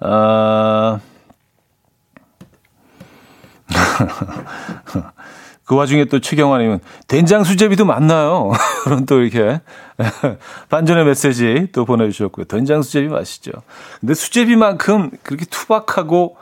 아, 0.00 0.98
그 5.64 5.76
와중에 5.76 6.06
또 6.06 6.18
최경환님은 6.18 6.80
된장 7.06 7.44
수제비도 7.44 7.84
맞나요? 7.84 8.50
그런 8.84 9.06
또 9.06 9.20
이렇게 9.20 9.60
반전의 10.68 11.04
메시지 11.04 11.68
또 11.72 11.84
보내주셨고요. 11.84 12.46
된장 12.46 12.82
수제비 12.82 13.08
맛있죠. 13.08 13.52
근데 14.00 14.14
수제비만큼 14.14 15.10
그렇게 15.22 15.44
투박하고 15.44 16.36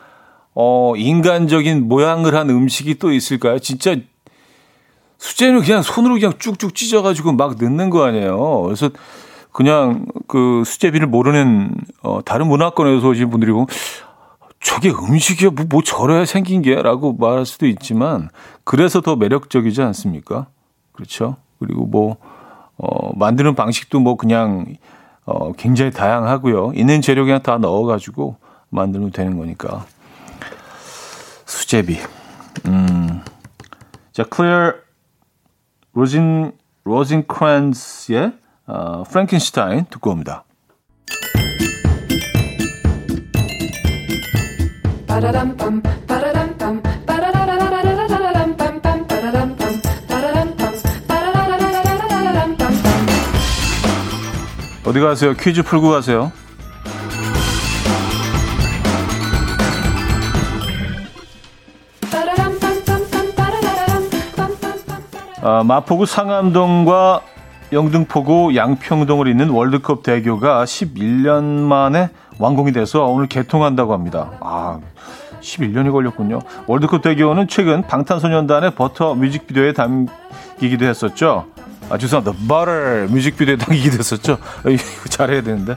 어, 0.54 0.94
인간적인 0.96 1.88
모양을 1.88 2.34
한 2.34 2.50
음식이 2.50 2.98
또 2.98 3.12
있을까요? 3.12 3.58
진짜 3.58 3.96
수제는 5.18 5.60
그냥 5.60 5.82
손으로 5.82 6.14
그냥 6.14 6.32
쭉쭉 6.38 6.74
찢어가지고 6.74 7.32
막 7.32 7.56
넣는 7.60 7.90
거 7.90 8.04
아니에요. 8.04 8.62
그래서 8.62 8.90
그냥 9.52 10.06
그 10.28 10.62
수제비를 10.64 11.06
모르는 11.06 11.74
어, 12.02 12.20
다른 12.24 12.46
문화권에서 12.46 13.06
오신 13.06 13.30
분들이 13.30 13.52
보면 13.52 13.66
저게 14.60 14.90
음식이야 14.90 15.50
뭐, 15.50 15.66
뭐 15.68 15.82
저래야 15.82 16.24
생긴 16.24 16.62
게라고 16.62 17.14
말할 17.14 17.46
수도 17.46 17.66
있지만 17.66 18.28
그래서 18.64 19.00
더 19.00 19.16
매력적이지 19.16 19.82
않습니까? 19.82 20.46
그렇죠. 20.92 21.36
그리고 21.58 21.86
뭐 21.86 22.16
어, 22.76 23.16
만드는 23.16 23.54
방식도 23.54 24.00
뭐 24.00 24.16
그냥 24.16 24.66
어, 25.24 25.52
굉장히 25.52 25.90
다양하고요. 25.90 26.72
있는 26.74 27.00
재료 27.00 27.24
그냥 27.24 27.42
다 27.42 27.58
넣어가지고 27.58 28.36
만들면 28.70 29.12
되는 29.12 29.36
거니까. 29.36 29.86
수제비. 31.46 31.98
음. 32.66 33.22
자, 34.12 34.24
클레어 34.24 34.74
로진 35.92 36.52
로진크랜스의 36.84 38.32
어, 38.66 39.04
Frankenstein 39.04 39.86
듣고 39.90 40.10
옵니다. 40.10 40.44
어디 54.86 54.98
가세요? 54.98 55.34
퀴즈 55.34 55.62
풀고 55.62 55.90
가세요. 55.90 56.32
아, 65.42 65.62
마포구 65.64 66.06
상암동과 66.06 67.20
영등포구 67.72 68.56
양평동을 68.56 69.28
잇는 69.28 69.50
월드컵 69.50 70.02
대교가 70.02 70.64
11년 70.64 71.44
만에 71.44 72.10
완공이 72.38 72.72
돼서 72.72 73.04
오늘 73.04 73.28
개통한다고 73.28 73.92
합니다. 73.92 74.32
아, 74.40 74.80
11년이 75.40 75.92
걸렸군요. 75.92 76.40
월드컵 76.66 77.02
대교는 77.02 77.48
최근 77.48 77.82
방탄소년단의 77.82 78.74
버터 78.74 79.14
뮤직비디오에 79.14 79.72
담기기도 79.72 80.86
했었죠. 80.86 81.46
아, 81.88 81.98
죄송합니다. 81.98 82.46
버터 82.46 83.12
뮤직비디오에 83.12 83.56
담기기도 83.56 83.98
했었죠. 83.98 84.38
이거 84.68 85.08
잘해야 85.08 85.42
되는데. 85.42 85.76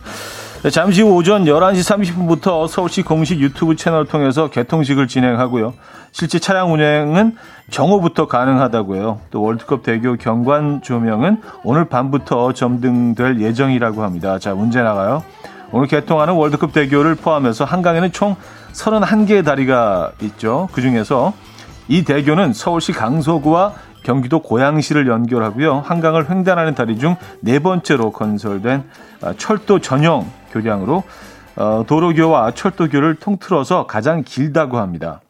잠시 0.72 1.02
후 1.02 1.14
오전 1.16 1.44
11시 1.44 2.16
30분부터 2.16 2.70
서울시 2.70 3.02
공식 3.02 3.42
유튜브 3.42 3.76
채널을 3.76 4.06
통해서 4.06 4.50
개통식을 4.50 5.10
진행하고요. 5.10 5.74
실제 6.14 6.40
차량 6.40 6.72
운행은 6.72 7.36
정오부터 7.70 8.28
가능하다고요. 8.28 9.20
또 9.32 9.42
월드컵 9.42 9.84
대교 9.84 10.16
경관 10.16 10.82
조명은 10.82 11.42
오늘 11.66 11.86
밤부터 11.86 12.54
점등될 12.54 13.42
예정이라고 13.42 14.04
합니다. 14.04 14.40
자, 14.40 14.54
문제 14.54 14.82
나가요. 14.82 15.24
오늘 15.74 15.88
개통하는 15.88 16.36
월드컵 16.36 16.72
대교를 16.72 17.16
포함해서 17.16 17.66
한강에는 17.66 18.12
총 18.14 18.38
31개의 18.74 19.46
다리가 19.46 20.12
있죠. 20.22 20.68
그 20.72 20.82
중에서 20.82 21.34
이 21.88 22.04
대교는 22.04 22.54
서울시 22.54 22.92
강서구와 22.92 23.74
경기도 24.04 24.40
고양시를 24.42 25.08
연결하고요. 25.08 25.80
한강을 25.80 26.30
횡단하는 26.30 26.76
다리 26.76 26.98
중 26.98 27.16
네 27.40 27.60
번째로 27.60 28.12
건설된 28.12 28.84
아, 29.22 29.34
철도 29.38 29.80
전용 29.80 30.30
교량으로 30.52 31.04
어, 31.56 31.84
도로교와 31.88 32.52
철도교를 32.52 33.16
통틀어서 33.16 33.86
가장 33.86 34.24
길다고 34.24 34.78
합니다. 34.78 35.22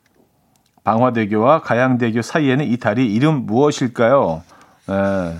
방화대교와 0.83 1.61
가양대교 1.61 2.21
사이에는 2.21 2.65
이 2.65 2.77
다리 2.77 3.13
이름 3.13 3.45
무엇일까요? 3.45 4.41
에, 4.89 5.35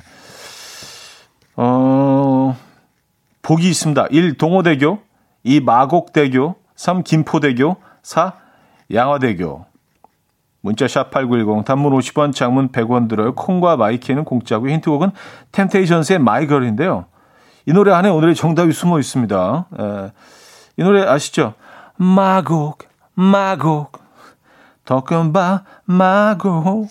어, 1.55 2.57
복이 3.41 3.69
있습니다. 3.69 4.07
1. 4.09 4.37
동호대교 4.37 4.99
2. 5.43 5.59
마곡대교 5.61 6.55
3. 6.75 7.03
김포대교 7.03 7.77
4. 8.03 8.33
양화대교 8.91 9.65
문자 10.61 10.87
샵 10.87 11.11
8910 11.11 11.65
단문 11.65 11.91
50원 11.93 12.33
장문 12.33 12.69
100원 12.69 13.09
들어요. 13.09 13.35
콩과 13.35 13.75
마이키는 13.75 14.23
공짜고 14.23 14.69
힌트곡은 14.69 15.11
템테이션스의 15.51 16.19
My 16.19 16.32
Girl인데요. 16.32 17.05
이 17.65 17.73
노래 17.73 17.91
안에 17.91 18.09
오늘의 18.09 18.35
정답이 18.35 18.71
숨어 18.71 18.99
있습니다. 18.99 19.65
에, 19.79 20.11
이 20.77 20.83
노래 20.83 21.03
아시죠? 21.03 21.53
마곡 21.97 22.79
마곡 23.13 24.01
더금바 24.85 25.63
마곡 25.85 26.89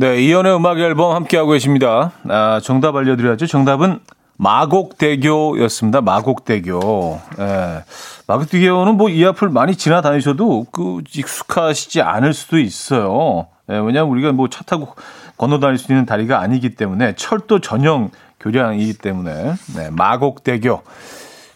네, 0.00 0.22
이연의 0.22 0.56
음악 0.56 0.78
앨범 0.78 1.14
함께하고 1.14 1.50
계십니다. 1.50 2.12
아, 2.26 2.58
정답 2.62 2.96
알려드려야죠. 2.96 3.46
정답은 3.46 4.00
마곡대교였습니다. 4.38 6.00
마곡대교. 6.00 7.20
예. 7.38 7.84
마곡대교는 8.26 8.96
뭐 8.96 9.10
이 9.10 9.22
앞을 9.26 9.50
많이 9.50 9.76
지나다니셔도 9.76 10.64
그 10.72 11.02
익숙하시지 11.14 12.00
않을 12.00 12.32
수도 12.32 12.58
있어요. 12.58 13.48
예, 13.68 13.74
왜냐하면 13.74 14.10
우리가 14.12 14.32
뭐 14.32 14.48
차 14.48 14.64
타고 14.64 14.94
건너 15.36 15.60
다닐 15.60 15.76
수 15.76 15.92
있는 15.92 16.06
다리가 16.06 16.40
아니기 16.40 16.76
때문에 16.76 17.14
철도 17.16 17.60
전용 17.60 18.10
교량이기 18.40 18.94
때문에 18.94 19.52
네, 19.76 19.90
마곡대교 19.90 20.80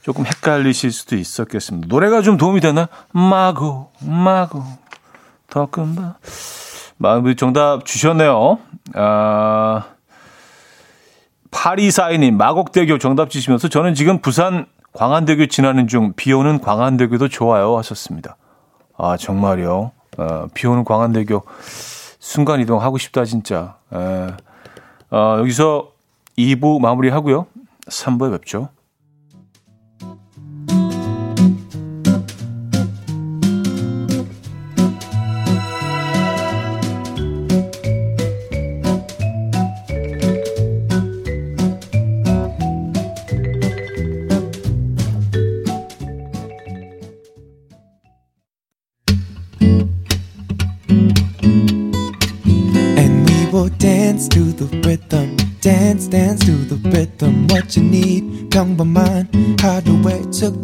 조금 0.03 0.27
헷갈리실 0.27 0.93
수도 0.93 1.17
있었겠습니다. 1.17 1.87
노래가 1.89 2.21
좀 2.21 2.37
도움이 2.37 2.61
되나? 2.61 2.89
마곡, 3.11 3.95
마곡, 4.03 4.65
더 5.49 5.65
금방. 5.65 6.13
마음이 6.97 7.37
정답 7.37 7.85
주셨네요. 7.85 8.59
아, 8.95 9.85
8242님, 11.51 12.35
마곡대교 12.35 12.99
정답 12.99 13.31
주시면서 13.31 13.69
저는 13.69 13.95
지금 13.95 14.19
부산 14.21 14.67
광안대교 14.93 15.47
지나는 15.47 15.89
중 15.89 16.13
비 16.17 16.33
오는 16.33 16.61
광안대교도 16.61 17.29
좋아요 17.29 17.77
하셨습니다. 17.79 18.37
아, 18.97 19.17
정말요. 19.17 19.93
어, 20.19 20.47
비 20.55 20.67
오는 20.67 20.85
광안대교 20.85 21.43
순간 22.21 22.61
이동 22.61 22.81
하고 22.81 22.99
싶다, 22.99 23.25
진짜. 23.25 23.77
에, 23.93 24.29
어, 25.11 25.37
여기서 25.39 25.91
2부 26.39 26.81
마무리 26.81 27.09
하고요. 27.11 27.47
3부에 27.89 28.31
뵙죠. 28.33 28.69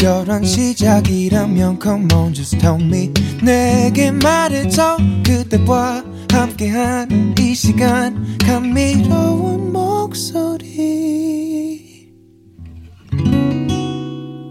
특별한 0.01 0.45
시작이라면 0.45 1.79
come 1.79 2.09
on 2.15 2.33
just 2.33 2.57
tell 2.59 2.83
me 2.83 3.13
내게 3.45 4.11
말해줘 4.11 4.97
그대와 5.27 6.03
함께한 6.33 7.35
이 7.39 7.55
시간 7.55 8.39
감미로운 8.39 9.71
목소리 9.71 10.89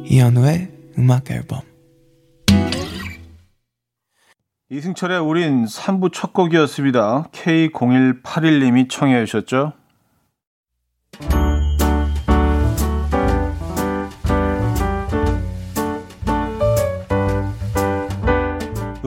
이현우의 0.05 0.71
음악 0.99 1.31
앨범 1.31 1.61
이승철의 4.69 5.19
우린 5.19 5.65
3부 5.65 6.13
첫 6.13 6.31
곡이었습니다. 6.31 7.29
K0181님이 7.31 8.87
청해 8.87 9.25
주셨죠. 9.25 9.78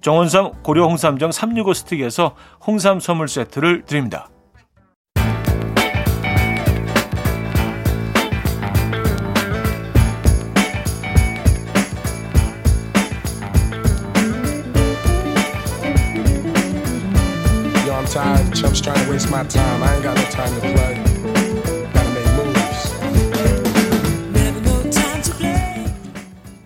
정원삼 0.00 0.62
고려 0.62 0.86
홍삼정 0.86 1.32
365 1.32 1.74
스틱에서 1.74 2.34
홍삼 2.66 3.00
선물 3.00 3.28
세트를 3.28 3.84
드립니다. 3.84 4.28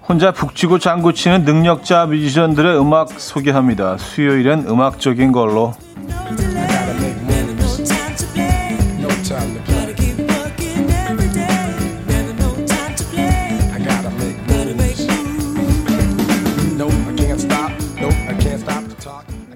혼자 0.08 0.32
북치고 0.32 0.78
장구치는 0.78 1.44
능력자 1.44 2.06
뮤지션들의 2.06 2.78
음악 2.78 3.08
소개합니다. 3.20 3.98
수요일엔 3.98 4.66
음악적인 4.68 5.32
걸로. 5.32 5.74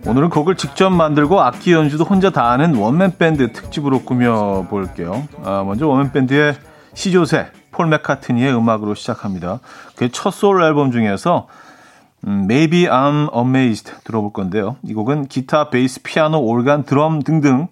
오늘은 0.06 0.30
곡을 0.30 0.54
직접 0.56 0.88
만들고 0.90 1.40
악기 1.40 1.72
연주도 1.72 2.04
혼자 2.04 2.30
다 2.30 2.52
하는 2.52 2.76
원맨 2.76 3.18
밴드 3.18 3.52
특집으로 3.52 4.02
꾸며 4.02 4.66
볼게요. 4.70 5.26
아, 5.42 5.64
먼저 5.66 5.88
원맨 5.88 6.12
밴드의 6.12 6.54
시조세 6.94 7.48
폴 7.76 7.88
맥카트니의 7.88 8.56
음악으로 8.56 8.94
시작합니다. 8.94 9.60
그의 9.96 10.10
첫 10.10 10.30
솔로 10.30 10.64
앨범 10.64 10.90
중에서 10.90 11.46
음, 12.26 12.46
Maybe 12.50 12.86
I'm 12.86 13.34
Amazed 13.36 13.92
들어볼 14.02 14.32
건데요. 14.32 14.76
이 14.82 14.94
곡은 14.94 15.26
기타, 15.28 15.68
베이스, 15.68 16.00
피아노, 16.02 16.40
올간, 16.40 16.84
드럼 16.84 17.22
등등 17.22 17.68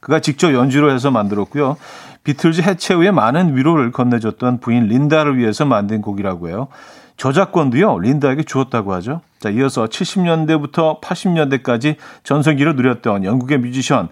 그가 0.00 0.20
직접 0.20 0.52
연주를 0.52 0.92
해서 0.92 1.10
만들었고요. 1.10 1.78
비틀즈 2.24 2.60
해체 2.60 2.92
후에 2.92 3.10
많은 3.10 3.56
위로를 3.56 3.90
건네줬던 3.90 4.60
부인 4.60 4.84
린다를 4.84 5.38
위해서 5.38 5.64
만든 5.64 6.02
곡이라고 6.02 6.50
해요. 6.50 6.68
저작권도요, 7.16 8.00
린다에게 8.00 8.42
주었다고 8.42 8.92
하죠. 8.94 9.22
자, 9.40 9.48
이어서 9.48 9.86
70년대부터 9.86 11.00
80년대까지 11.00 11.96
전성기를 12.22 12.76
누렸던 12.76 13.24
영국의 13.24 13.58
뮤지션 13.58 14.10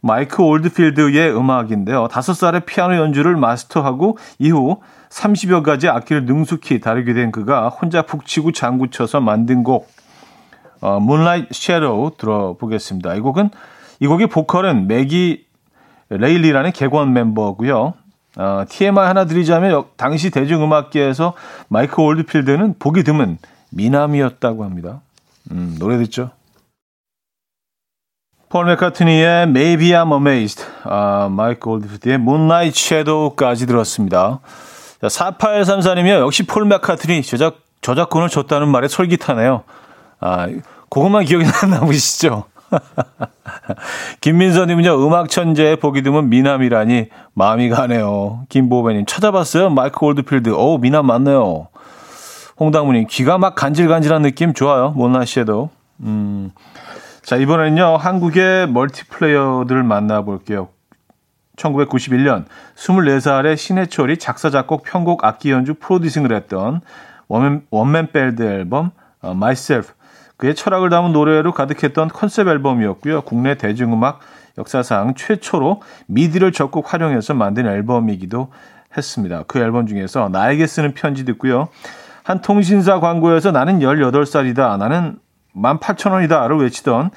마이크 0.00 0.42
올드필드의 0.42 1.36
음악인데요. 1.36 2.08
다섯 2.08 2.34
살의 2.34 2.62
피아노 2.66 2.96
연주를 2.96 3.36
마스터하고 3.36 4.18
이후 4.38 4.80
30여 5.10 5.62
가지 5.62 5.88
악기를 5.88 6.24
능숙히 6.24 6.80
다루게 6.80 7.12
된 7.14 7.32
그가 7.32 7.68
혼자 7.68 8.02
북 8.02 8.24
치고 8.24 8.52
장구 8.52 8.90
쳐서 8.90 9.20
만든 9.20 9.62
곡 9.62 9.90
어, 10.80 10.96
Moonlight 10.96 11.48
Shadow 11.52 12.16
들어보겠습니다. 12.16 13.14
이 13.14 13.20
곡은 13.20 13.50
이 14.00 14.06
곡의 14.06 14.28
보컬은 14.28 14.86
매기 14.86 15.46
라일리라는 16.08 16.72
객원 16.72 17.12
멤버고요. 17.12 17.94
어, 18.36 18.64
TMI 18.68 19.06
하나 19.06 19.26
드리자면 19.26 19.84
당시 19.96 20.30
대중음악계에서 20.30 21.34
마이크 21.68 22.00
올드필드는 22.00 22.76
보기 22.78 23.04
드문 23.04 23.38
미남이었다고 23.70 24.64
합니다. 24.64 25.00
음, 25.50 25.76
노래 25.78 25.98
듣죠? 25.98 26.30
폴 28.50 28.64
맥카트니의 28.66 29.44
Maybe 29.44 29.90
I'm 29.90 30.12
Amazed, 30.12 30.64
아, 30.82 31.28
마이크 31.30 31.70
올드필드의 31.70 32.16
Moonlight 32.16 32.76
Shadow까지 32.76 33.66
들었습니다. 33.66 34.40
자, 35.00 35.06
4834님이요. 35.06 36.18
역시 36.18 36.42
폴 36.42 36.64
맥카트니 36.64 37.22
저작, 37.22 37.60
저작권을 37.80 38.28
줬다는 38.28 38.66
말에 38.66 38.88
솔깃하네요. 38.88 39.62
아, 40.18 40.48
그것만 40.90 41.26
기억이 41.26 41.44
남으시죠? 41.70 42.46
김민서님은요, 44.20 45.06
음악 45.06 45.28
천재에 45.28 45.76
보기 45.76 46.02
드문 46.02 46.28
미남이라니 46.28 47.06
마음이 47.34 47.68
가네요. 47.68 48.46
김보배님, 48.48 49.06
찾아봤어요? 49.06 49.70
마이크 49.70 50.04
올드필드. 50.04 50.50
오, 50.50 50.78
미남 50.78 51.06
맞네요. 51.06 51.68
홍당무님, 52.58 53.06
귀가 53.08 53.38
막 53.38 53.54
간질간질한 53.54 54.22
느낌 54.22 54.54
좋아요. 54.54 54.90
모나 54.90 55.24
씨에도. 55.24 55.70
음. 56.00 56.50
자, 57.30 57.36
이번에는요, 57.36 57.96
한국의 57.96 58.68
멀티플레이어들을 58.70 59.84
만나볼게요. 59.84 60.70
1991년 61.54 62.46
24살의 62.74 63.56
신해철이 63.56 64.16
작사, 64.16 64.50
작곡, 64.50 64.82
편곡, 64.82 65.24
악기 65.24 65.52
연주, 65.52 65.74
프로듀싱을 65.74 66.32
했던 66.34 66.80
원맨, 67.28 67.66
원맨 67.70 68.10
밴드 68.10 68.42
앨범 68.42 68.90
어, 69.22 69.30
Myself 69.30 69.92
그의 70.38 70.56
철학을 70.56 70.90
담은 70.90 71.12
노래로 71.12 71.52
가득했던 71.52 72.08
컨셉 72.08 72.48
앨범이었고요. 72.48 73.20
국내 73.20 73.54
대중음악 73.56 74.18
역사상 74.58 75.14
최초로 75.14 75.82
미디를 76.08 76.50
적극 76.50 76.92
활용해서 76.92 77.34
만든 77.34 77.68
앨범이기도 77.68 78.50
했습니다. 78.96 79.44
그 79.46 79.60
앨범 79.60 79.86
중에서 79.86 80.30
나에게 80.30 80.66
쓰는 80.66 80.94
편지 80.94 81.24
듣고요. 81.24 81.68
한 82.24 82.40
통신사 82.40 82.98
광고에서 82.98 83.52
나는 83.52 83.78
18살이다. 83.78 84.76
나는 84.78 85.20
18,000원이다를 85.54 86.60
외치던 86.60 87.10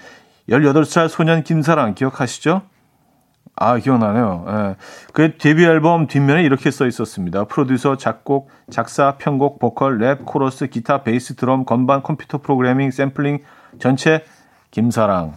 18살 0.50 1.08
소년 1.08 1.44
김사랑 1.44 1.94
기억하시죠? 1.94 2.62
아, 3.56 3.78
기억나네요. 3.78 4.46
예. 4.48 4.76
그 5.14 5.38
데뷔 5.38 5.64
앨범 5.64 6.08
뒷면에 6.08 6.44
이렇게 6.44 6.72
써 6.72 6.88
있었습니다. 6.88 7.46
프로듀서, 7.46 7.98
작곡, 7.98 8.50
작사, 8.72 9.16
편곡, 9.18 9.60
보컬, 9.60 10.00
랩, 10.00 10.26
코러스, 10.26 10.68
기타, 10.68 11.04
베이스, 11.04 11.36
드럼, 11.36 11.66
건반, 11.66 12.02
컴퓨터 12.02 12.40
프로그래밍, 12.40 12.90
샘플링, 12.92 13.40
전체 13.80 14.26
김사랑. 14.72 15.34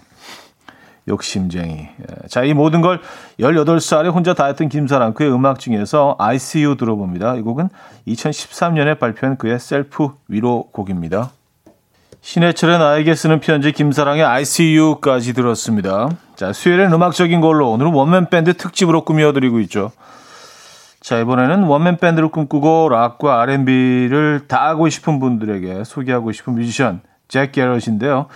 욕심쟁이. 1.09 1.89
예. 2.01 2.29
자, 2.29 2.43
이 2.43 2.53
모든 2.53 2.81
걸 2.81 3.01
18살에 3.39 4.13
혼자 4.13 4.35
다 4.35 4.47
했던 4.47 4.69
김사랑. 4.69 5.15
그의 5.15 5.33
음악 5.33 5.61
중에서 5.61 6.17
ICU 6.19 6.77
들어봅니다. 6.77 7.37
이 7.37 7.43
곡은 7.43 7.69
2013년에 8.09 8.99
발표한 8.99 9.37
그의 9.37 9.61
셀프 9.61 10.09
위로 10.27 10.69
곡입니다. 10.73 11.31
신해철의 12.21 12.79
나에게 12.79 13.14
쓰는 13.14 13.40
편지 13.40 13.73
김사랑의 13.73 14.25
ICU까지 14.25 15.33
들었습니다. 15.33 16.09
자, 16.35 16.53
수요일엔 16.53 16.92
음악적인 16.92 17.40
걸로 17.40 17.71
오늘은 17.71 17.92
원맨 17.92 18.31
밴드 18.31 18.55
특집으로 18.55 19.05
꾸며드리고 19.05 19.61
있죠. 19.61 19.92
자, 21.01 21.21
이번에는 21.21 21.62
원맨 21.62 21.99
밴드를 21.99 22.31
꿈꾸고 22.31 22.88
락과 22.88 23.42
R&B를 23.42 24.49
다 24.49 24.66
하고 24.66 24.88
싶은 24.88 25.21
분들에게 25.21 25.85
소개하고 25.85 26.33
싶은 26.33 26.57
뮤지션 26.57 27.01
잭 27.29 27.53
게럿인데요. 27.53 28.27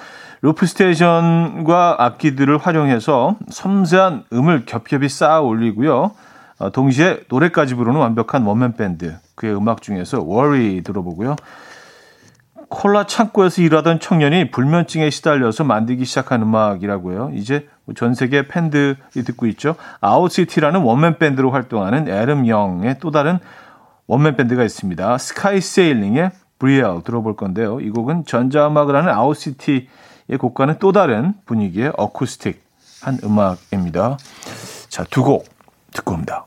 loop 0.43 0.67
station과 0.67 1.97
악기들을 1.99 2.59
활용해서 2.59 3.37
섬세한 3.51 4.25
음을 4.33 4.67
겹겹이 4.67 5.09
쌓아 5.09 5.41
올리고요. 5.41 6.13
어, 6.61 6.71
동시에 6.71 7.23
노래까지 7.29 7.75
부르는 7.75 7.99
완벽한 7.99 8.45
원맨 8.45 8.77
밴드. 8.77 9.17
그의 9.35 9.57
음악 9.57 9.83
중에서 9.83 10.23
Worry 10.23 10.83
들어보고요. 10.83 11.37
콜라 12.71 13.05
창고에서 13.05 13.63
일하던 13.63 13.99
청년이 13.99 14.53
불면증에 14.53 15.11
시달려서 15.11 15.65
만들기 15.65 16.05
시작한 16.05 16.41
음악이라고 16.43 17.13
해요. 17.13 17.31
이제 17.35 17.69
전 17.97 18.15
세계 18.15 18.47
팬들이 18.47 18.97
듣고 19.13 19.47
있죠. 19.49 19.75
아울시티라는 20.01 20.81
원맨 20.81 21.19
밴드로 21.19 21.51
활동하는 21.51 22.09
애덤 22.09 22.47
영의 22.47 22.99
또 23.01 23.11
다른 23.11 23.39
원맨 24.07 24.37
밴드가 24.37 24.63
있습니다. 24.65 25.19
스카이 25.19 25.61
세일링의 25.61 26.31
Brielle 26.61 27.03
들어볼 27.03 27.37
건데요. 27.37 27.81
이 27.81 27.91
곡은 27.91 28.25
전자음악을 28.25 28.95
하는 28.95 29.13
아울시티의 29.13 30.39
곡과는 30.39 30.77
또 30.79 30.93
다른 30.93 31.35
분위기의 31.47 31.93
어쿠스틱한 31.97 33.19
음악입니다. 33.25 34.17
자, 34.89 35.05
두 35.11 35.23
곡 35.25 35.47
듣고 35.93 36.15
옵니다. 36.15 36.47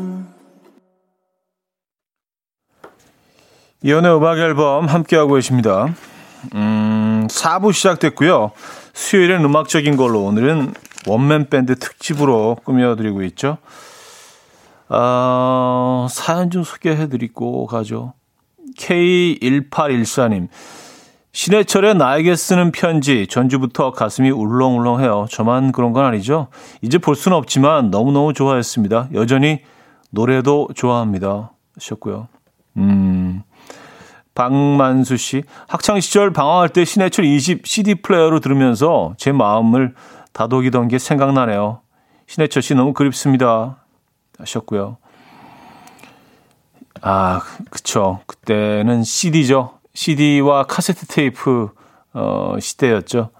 이연의 3.83 4.15
음악 4.15 4.37
앨범 4.37 4.85
함께하고 4.85 5.33
계십니다. 5.33 5.87
음, 6.53 7.27
4부 7.27 7.73
시작됐고요. 7.73 8.51
수요일은 8.93 9.43
음악적인 9.43 9.97
걸로 9.97 10.23
오늘은 10.23 10.73
원맨 11.07 11.49
밴드 11.49 11.75
특집으로 11.75 12.57
꾸며드리고 12.63 13.23
있죠. 13.23 13.57
어, 14.87 16.05
사연 16.11 16.51
좀 16.51 16.63
소개해드리고 16.63 17.65
가죠. 17.65 18.13
K1814님. 18.77 20.49
신해철의 21.33 21.95
나에게 21.95 22.35
쓰는 22.35 22.71
편지 22.71 23.25
전주부터 23.25 23.93
가슴이 23.93 24.29
울렁울렁해요. 24.29 25.25
저만 25.31 25.71
그런 25.71 25.91
건 25.93 26.05
아니죠. 26.05 26.49
이제 26.81 26.99
볼 26.99 27.15
수는 27.15 27.35
없지만 27.35 27.89
너무너무 27.89 28.33
좋아했습니다. 28.33 29.09
여전히 29.15 29.61
노래도 30.11 30.67
좋아합니다. 30.75 31.53
하셨고요. 31.75 32.27
음, 32.77 33.43
박만수 34.33 35.17
씨, 35.17 35.43
학창 35.67 35.99
시절 35.99 36.31
방황할 36.31 36.69
때 36.69 36.85
신해철 36.85 37.25
20 37.25 37.67
CD 37.67 37.95
플레이어로 37.95 38.39
들으면서 38.39 39.13
제 39.17 39.31
마음을 39.31 39.93
다독이던 40.33 40.87
게 40.87 40.99
생각나네요. 40.99 41.81
신해철 42.27 42.61
씨 42.61 42.75
너무 42.75 42.93
그립습니다. 42.93 43.83
하셨고요. 44.37 44.97
아, 47.01 47.41
그쵸. 47.69 48.21
그때는 48.25 49.03
CD죠. 49.03 49.79
CD와 49.93 50.63
카세트 50.63 51.07
테이프 51.07 51.69
어, 52.13 52.55
시대였죠. 52.59 53.31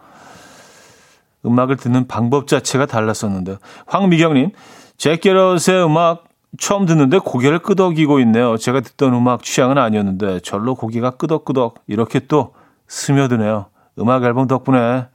음악을 1.46 1.78
듣는 1.78 2.08
방법 2.08 2.48
자체가 2.48 2.86
달랐었는데. 2.86 3.58
황미경님, 3.88 4.52
잭 4.98 5.22
게럿의 5.22 5.84
음악 5.86 6.26
처음 6.60 6.86
듣는데 6.86 7.20
고개를 7.20 7.60
끄덕이고 7.60 8.20
있네요. 8.22 8.58
제가 8.58 8.82
듣던 8.82 9.14
음악 9.14 9.44
취향은 9.44 9.78
아니었는데 9.78 10.42
절로 10.42 10.76
고개가 10.76 11.12
끄덕끄덕 11.12 11.76
이렇게 11.88 12.20
또 12.20 12.54
스며드네요. 12.88 13.68
음악 14.00 14.24
앨범 14.24 14.48
덕분에 14.48 15.08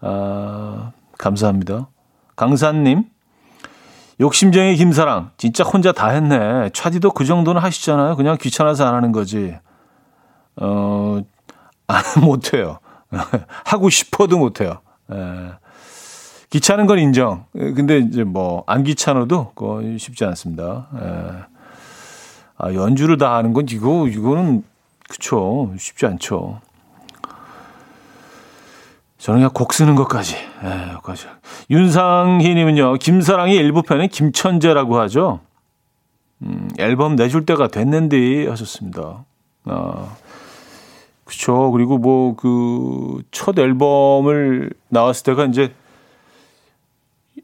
아, 0.00 0.92
감사합니다. 1.18 1.88
강산님 2.36 3.04
욕심쟁이 4.20 4.76
김사랑 4.76 5.30
진짜 5.36 5.62
혼자 5.62 5.92
다 5.92 6.08
했네. 6.08 6.70
차디도 6.72 7.12
그 7.12 7.24
정도는 7.24 7.60
하시잖아요. 7.60 8.16
그냥 8.16 8.38
귀찮아서 8.40 8.86
안 8.86 8.94
하는 8.94 9.12
거지. 9.12 9.56
어, 10.56 11.20
안 11.86 12.02
못해요. 12.24 12.78
하고 13.64 13.90
싶어도 13.90 14.38
못해요. 14.38 14.80
예. 15.12 15.52
귀찮은 16.56 16.86
건 16.86 16.98
인정. 16.98 17.44
근데 17.52 17.98
이제 17.98 18.24
뭐 18.24 18.64
안 18.66 18.82
귀찮아도 18.82 19.52
그거 19.54 19.82
쉽지 19.98 20.24
않습니다. 20.24 20.86
예. 20.98 21.44
아, 22.56 22.72
연주를 22.72 23.18
다 23.18 23.34
하는 23.34 23.52
건 23.52 23.66
이거 23.68 24.08
이거는 24.08 24.64
그쵸 25.06 25.70
쉽지 25.78 26.06
않죠. 26.06 26.60
저는 29.18 29.40
그냥 29.40 29.50
곡 29.52 29.74
쓰는 29.74 29.96
것까지. 29.96 30.36
예, 30.64 30.92
여기까지. 30.94 31.26
윤상희님은요, 31.68 32.94
김사랑의 32.94 33.56
일부 33.56 33.82
편은 33.82 34.08
김천재라고 34.08 34.98
하죠. 35.00 35.40
음, 36.42 36.70
앨범 36.78 37.16
내줄 37.16 37.44
때가 37.44 37.68
됐는데 37.68 38.48
하셨습니다. 38.48 39.24
아, 39.66 40.06
그쵸. 41.24 41.70
그리고 41.72 41.98
뭐 41.98 42.34
그 42.34 43.20
첫 43.30 43.58
앨범을 43.58 44.70
나왔을 44.88 45.24
때가 45.24 45.44
이제 45.46 45.74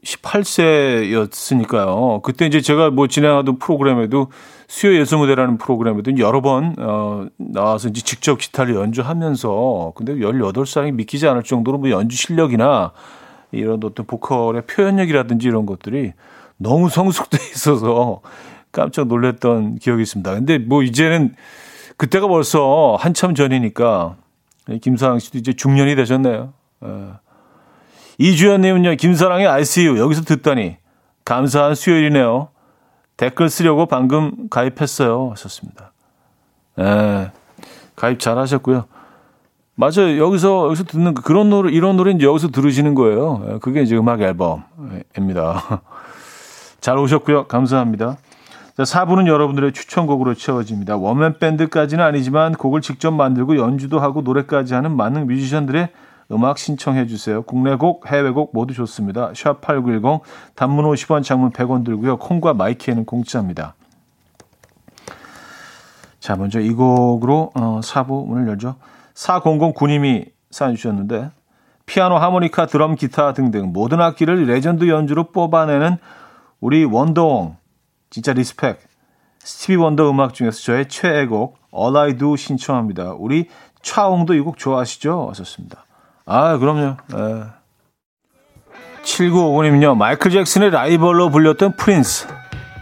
18세였으니까요. 0.03 2.21
그때 2.21 2.45
이제 2.45 2.61
제가 2.61 2.91
뭐 2.91 3.07
진행하던 3.07 3.57
프로그램에도 3.57 4.27
수요 4.67 4.99
예술 4.99 5.19
무대라는 5.19 5.57
프로그램에도 5.57 6.17
여러 6.17 6.41
번 6.41 6.75
어, 6.79 7.25
나와서 7.37 7.89
이제 7.89 8.01
직접 8.01 8.37
기타를 8.37 8.75
연주하면서 8.75 9.93
근데 9.95 10.15
18살이 10.15 10.93
믿기지 10.93 11.27
않을 11.27 11.43
정도로 11.43 11.77
뭐 11.77 11.89
연주 11.89 12.17
실력이나 12.17 12.91
이런 13.51 13.79
어떤 13.83 14.05
보컬의 14.05 14.63
표현력이라든지 14.65 15.47
이런 15.47 15.65
것들이 15.65 16.13
너무 16.57 16.89
성숙돼 16.89 17.37
있어서 17.53 18.21
깜짝 18.71 19.07
놀랐던 19.07 19.79
기억이 19.79 20.01
있습니다. 20.01 20.33
근데 20.33 20.57
뭐 20.57 20.83
이제는 20.83 21.35
그때가 21.97 22.27
벌써 22.27 22.97
한참 22.99 23.35
전이니까 23.35 24.15
김사랑 24.81 25.19
씨도 25.19 25.37
이제 25.37 25.53
중년이 25.53 25.95
되셨네요. 25.95 26.53
예. 26.85 27.22
이주연님은요, 28.17 28.95
김사랑의 28.95 29.47
ICU 29.47 29.97
여기서 29.97 30.21
듣다니 30.23 30.77
감사한 31.25 31.75
수요일이네요. 31.75 32.49
댓글 33.17 33.49
쓰려고 33.49 33.85
방금 33.85 34.49
가입했어요. 34.49 35.29
하셨습니다. 35.31 35.91
예, 36.79 37.31
가입 37.95 38.19
잘 38.19 38.37
하셨고요. 38.37 38.85
맞아요. 39.75 40.17
여기서, 40.19 40.67
여기서 40.67 40.83
듣는 40.83 41.13
그런 41.13 41.49
노래, 41.49 41.71
이런 41.71 41.97
노래는 41.97 42.21
여기서 42.21 42.49
들으시는 42.49 42.95
거예요. 42.95 43.45
예, 43.49 43.57
그게 43.59 43.81
이제 43.81 43.95
음악 43.95 44.21
앨범입니다. 44.21 45.81
잘 46.81 46.97
오셨고요. 46.97 47.47
감사합니다. 47.47 48.17
자, 48.75 48.83
4부는 48.83 49.27
여러분들의 49.27 49.71
추천곡으로 49.71 50.33
채워집니다. 50.33 50.97
원맨 50.97 51.37
밴드까지는 51.39 52.03
아니지만 52.03 52.53
곡을 52.53 52.81
직접 52.81 53.11
만들고 53.11 53.57
연주도 53.57 53.99
하고 53.99 54.21
노래까지 54.21 54.73
하는 54.73 54.95
많은 54.97 55.27
뮤지션들의 55.27 55.89
음악 56.33 56.57
신청해 56.57 57.07
주세요. 57.07 57.43
국내 57.43 57.75
곡, 57.75 58.07
해외 58.07 58.29
곡 58.31 58.51
모두 58.53 58.73
좋습니다. 58.73 59.31
샵8910 59.31 60.21
단문 60.55 60.85
50원, 60.85 61.23
장문 61.23 61.51
100원 61.51 61.85
들고요. 61.85 62.17
콩과 62.17 62.53
마이키에는 62.53 63.05
공짜입니다. 63.05 63.75
자, 66.19 66.35
먼저 66.35 66.59
이 66.59 66.71
곡으로 66.71 67.51
어, 67.55 67.79
4부 67.81 68.27
문을 68.27 68.47
열죠. 68.47 68.75
4009님이 69.13 70.31
사연 70.51 70.75
주셨는데 70.75 71.31
피아노, 71.85 72.17
하모니카, 72.17 72.67
드럼, 72.67 72.95
기타 72.95 73.33
등등 73.33 73.73
모든 73.73 73.99
악기를 74.01 74.45
레전드 74.45 74.87
연주로 74.87 75.31
뽑아내는 75.31 75.97
우리 76.61 76.85
원더형 76.85 77.57
진짜 78.09 78.31
respect 78.31 78.79
스티비 79.39 79.75
원더 79.75 80.09
음악 80.09 80.33
중에서 80.33 80.57
저의 80.61 80.87
최애곡 80.87 81.57
All 81.75 81.97
I 81.97 82.17
Do 82.17 82.37
신청합니다. 82.37 83.15
우리 83.17 83.49
차형도 83.81 84.33
이 84.35 84.39
곡 84.39 84.57
좋아하시죠? 84.57 85.27
하셨습니다. 85.31 85.83
아, 86.25 86.57
그럼요. 86.57 86.97
예. 87.15 87.43
7955님은요, 89.03 89.97
마이클 89.97 90.31
잭슨의 90.31 90.71
라이벌로 90.71 91.29
불렸던 91.29 91.75
프린스. 91.75 92.27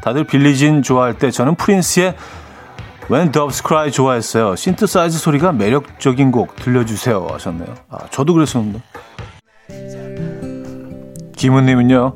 다들 0.04 0.24
Billie 0.24 0.60
Jean 0.60 0.84
좋아할 0.84 1.18
때 1.18 1.32
저는 1.32 1.56
프린스의 1.56 2.16
When 3.10 3.32
Doves 3.32 3.64
Cry 3.68 3.92
좋아했어요. 3.92 4.56
신디사이저 4.56 5.18
소리가 5.18 5.52
매력적인 5.52 6.32
곡 6.32 6.56
들려주세요. 6.56 7.28
하셨네요. 7.32 7.74
아, 7.90 7.98
저도 8.12 8.34
그랬었는데. 8.34 8.82
김은님은요, 11.36 12.14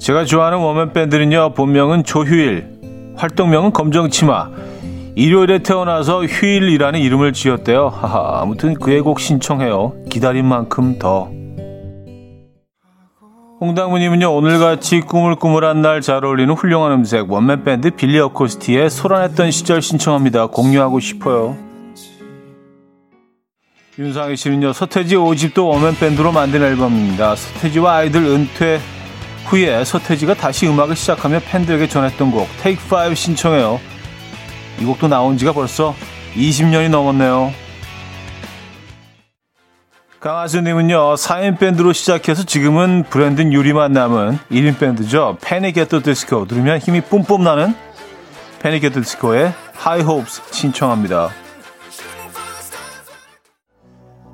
제가 0.00 0.24
좋아하는 0.24 0.58
워맨 0.58 0.92
밴드는요, 0.92 1.54
본명은 1.54 2.02
조휴일, 2.04 3.14
활동명은 3.16 3.72
검정치마, 3.72 4.50
일요일에 5.18 5.58
태어나서 5.58 6.26
휴일이라는 6.26 7.00
이름을 7.00 7.32
지었대요. 7.32 7.88
하하, 7.88 8.40
아무튼 8.40 8.74
그의 8.74 9.00
곡 9.00 9.18
신청해요. 9.18 9.94
기다린 10.08 10.46
만큼 10.46 10.96
더. 11.00 11.28
홍당무님은요, 13.60 14.32
오늘같이 14.32 15.00
꾸물꾸물한 15.00 15.82
날 15.82 16.02
잘 16.02 16.24
어울리는 16.24 16.54
훌륭한 16.54 16.92
음색, 16.92 17.32
원맨 17.32 17.64
밴드 17.64 17.90
빌리 17.90 18.20
어코스티의 18.20 18.90
소란했던 18.90 19.50
시절 19.50 19.82
신청합니다. 19.82 20.46
공유하고 20.46 21.00
싶어요. 21.00 21.56
윤상희 23.98 24.36
씨는요, 24.36 24.72
서태지 24.72 25.16
5집도 25.16 25.66
원맨 25.68 25.96
밴드로 25.96 26.30
만든 26.30 26.62
앨범입니다. 26.62 27.34
서태지와 27.34 27.96
아이들 27.96 28.22
은퇴 28.24 28.78
후에 29.46 29.82
서태지가 29.82 30.34
다시 30.34 30.68
음악을 30.68 30.94
시작하며 30.94 31.40
팬들에게 31.50 31.88
전했던 31.88 32.30
곡, 32.30 32.46
Take 32.62 32.84
5 32.88 33.16
신청해요. 33.16 33.80
이 34.80 34.84
곡도 34.84 35.08
나온 35.08 35.36
지가 35.36 35.52
벌써 35.52 35.94
20년이 36.34 36.88
넘었네요. 36.90 37.52
강하수님은요, 40.20 41.14
4인 41.14 41.58
밴드로 41.58 41.92
시작해서 41.92 42.42
지금은 42.42 43.04
브렌든 43.08 43.40
유리만 43.40 43.92
남은 43.92 44.38
1인 44.50 44.78
밴드죠. 44.78 45.38
Panic! 45.40 45.76
At 45.76 46.02
The 46.02 46.17
Disco. 46.17 46.46
들으면 46.46 46.78
힘이 46.78 47.00
뿜뿜 47.02 47.44
나는 47.44 47.74
Panic! 48.60 48.82
At 48.82 49.00
The 49.00 49.16
Disco의 49.16 49.52
High 49.74 50.02
Hopes 50.02 50.42
신청합니다. 50.50 51.30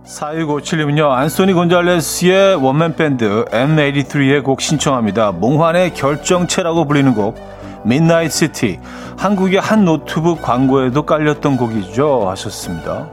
4657님은요, 0.07 1.11
안소니 1.11 1.53
곤잘레스의 1.53 2.55
원맨 2.57 2.97
밴드 2.97 3.45
M83의 3.51 4.43
곡 4.43 4.61
신청합니다. 4.63 5.33
몽환의 5.33 5.93
결정체라고 5.93 6.87
불리는 6.87 7.15
곡, 7.15 7.37
Midnight 7.85 8.35
City. 8.35 8.79
한국의 9.19 9.61
한 9.61 9.85
노트북 9.85 10.43
광고에도 10.43 11.05
깔렸던 11.07 11.57
곡이죠. 11.57 12.29
하셨습니다. 12.29 13.11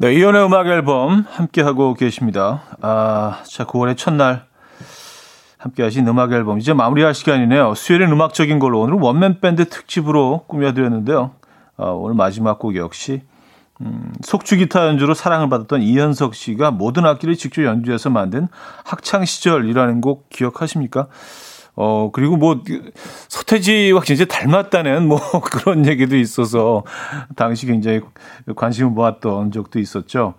네, 0.00 0.14
이연의 0.14 0.46
음악 0.46 0.68
앨범 0.68 1.24
함께하고 1.28 1.94
계십니다. 1.94 2.62
아, 2.80 3.42
자, 3.44 3.66
9월의 3.66 3.96
첫날 3.96 4.46
함께 5.58 5.82
하신 5.82 6.06
음악 6.06 6.32
앨범 6.32 6.60
이제 6.60 6.72
마무리할 6.72 7.14
시간이네요. 7.14 7.74
수요일은 7.74 8.12
음악적인 8.12 8.60
걸로 8.60 8.80
오늘 8.80 8.94
원맨 8.94 9.40
밴드 9.40 9.68
특집으로 9.68 10.44
꾸며드렸는데요. 10.46 11.32
아, 11.76 11.86
오늘 11.86 12.14
마지막 12.14 12.60
곡 12.60 12.76
역시 12.76 13.22
음, 13.80 14.12
속주 14.22 14.56
기타 14.56 14.86
연주로 14.88 15.14
사랑을 15.14 15.48
받았던 15.48 15.82
이현석 15.82 16.34
씨가 16.34 16.72
모든 16.72 17.06
악기를 17.06 17.36
직접 17.36 17.62
연주해서 17.64 18.10
만든 18.10 18.48
학창 18.84 19.24
시절이라는 19.24 20.00
곡 20.00 20.28
기억하십니까? 20.30 21.06
어, 21.76 22.10
그리고 22.12 22.36
뭐, 22.36 22.60
서태지와 23.28 24.02
진짜 24.02 24.24
닮았다는 24.24 25.06
뭐 25.06 25.20
그런 25.52 25.86
얘기도 25.86 26.16
있어서 26.16 26.82
당시 27.36 27.66
굉장히 27.66 28.00
관심을 28.56 28.90
모았던 28.90 29.52
적도 29.52 29.78
있었죠. 29.78 30.34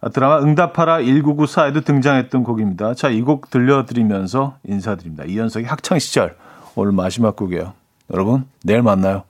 아, 0.00 0.08
드라마 0.08 0.40
응답하라 0.40 0.98
1994에도 0.98 1.84
등장했던 1.84 2.42
곡입니다. 2.42 2.94
자, 2.94 3.08
이 3.08 3.22
곡 3.22 3.50
들려드리면서 3.50 4.56
인사드립니다. 4.64 5.24
이현석의 5.24 5.68
학창시절 5.68 6.36
오늘 6.74 6.90
마지막 6.90 7.36
곡이에요. 7.36 7.72
여러분, 8.12 8.44
내일 8.64 8.82
만나요. 8.82 9.22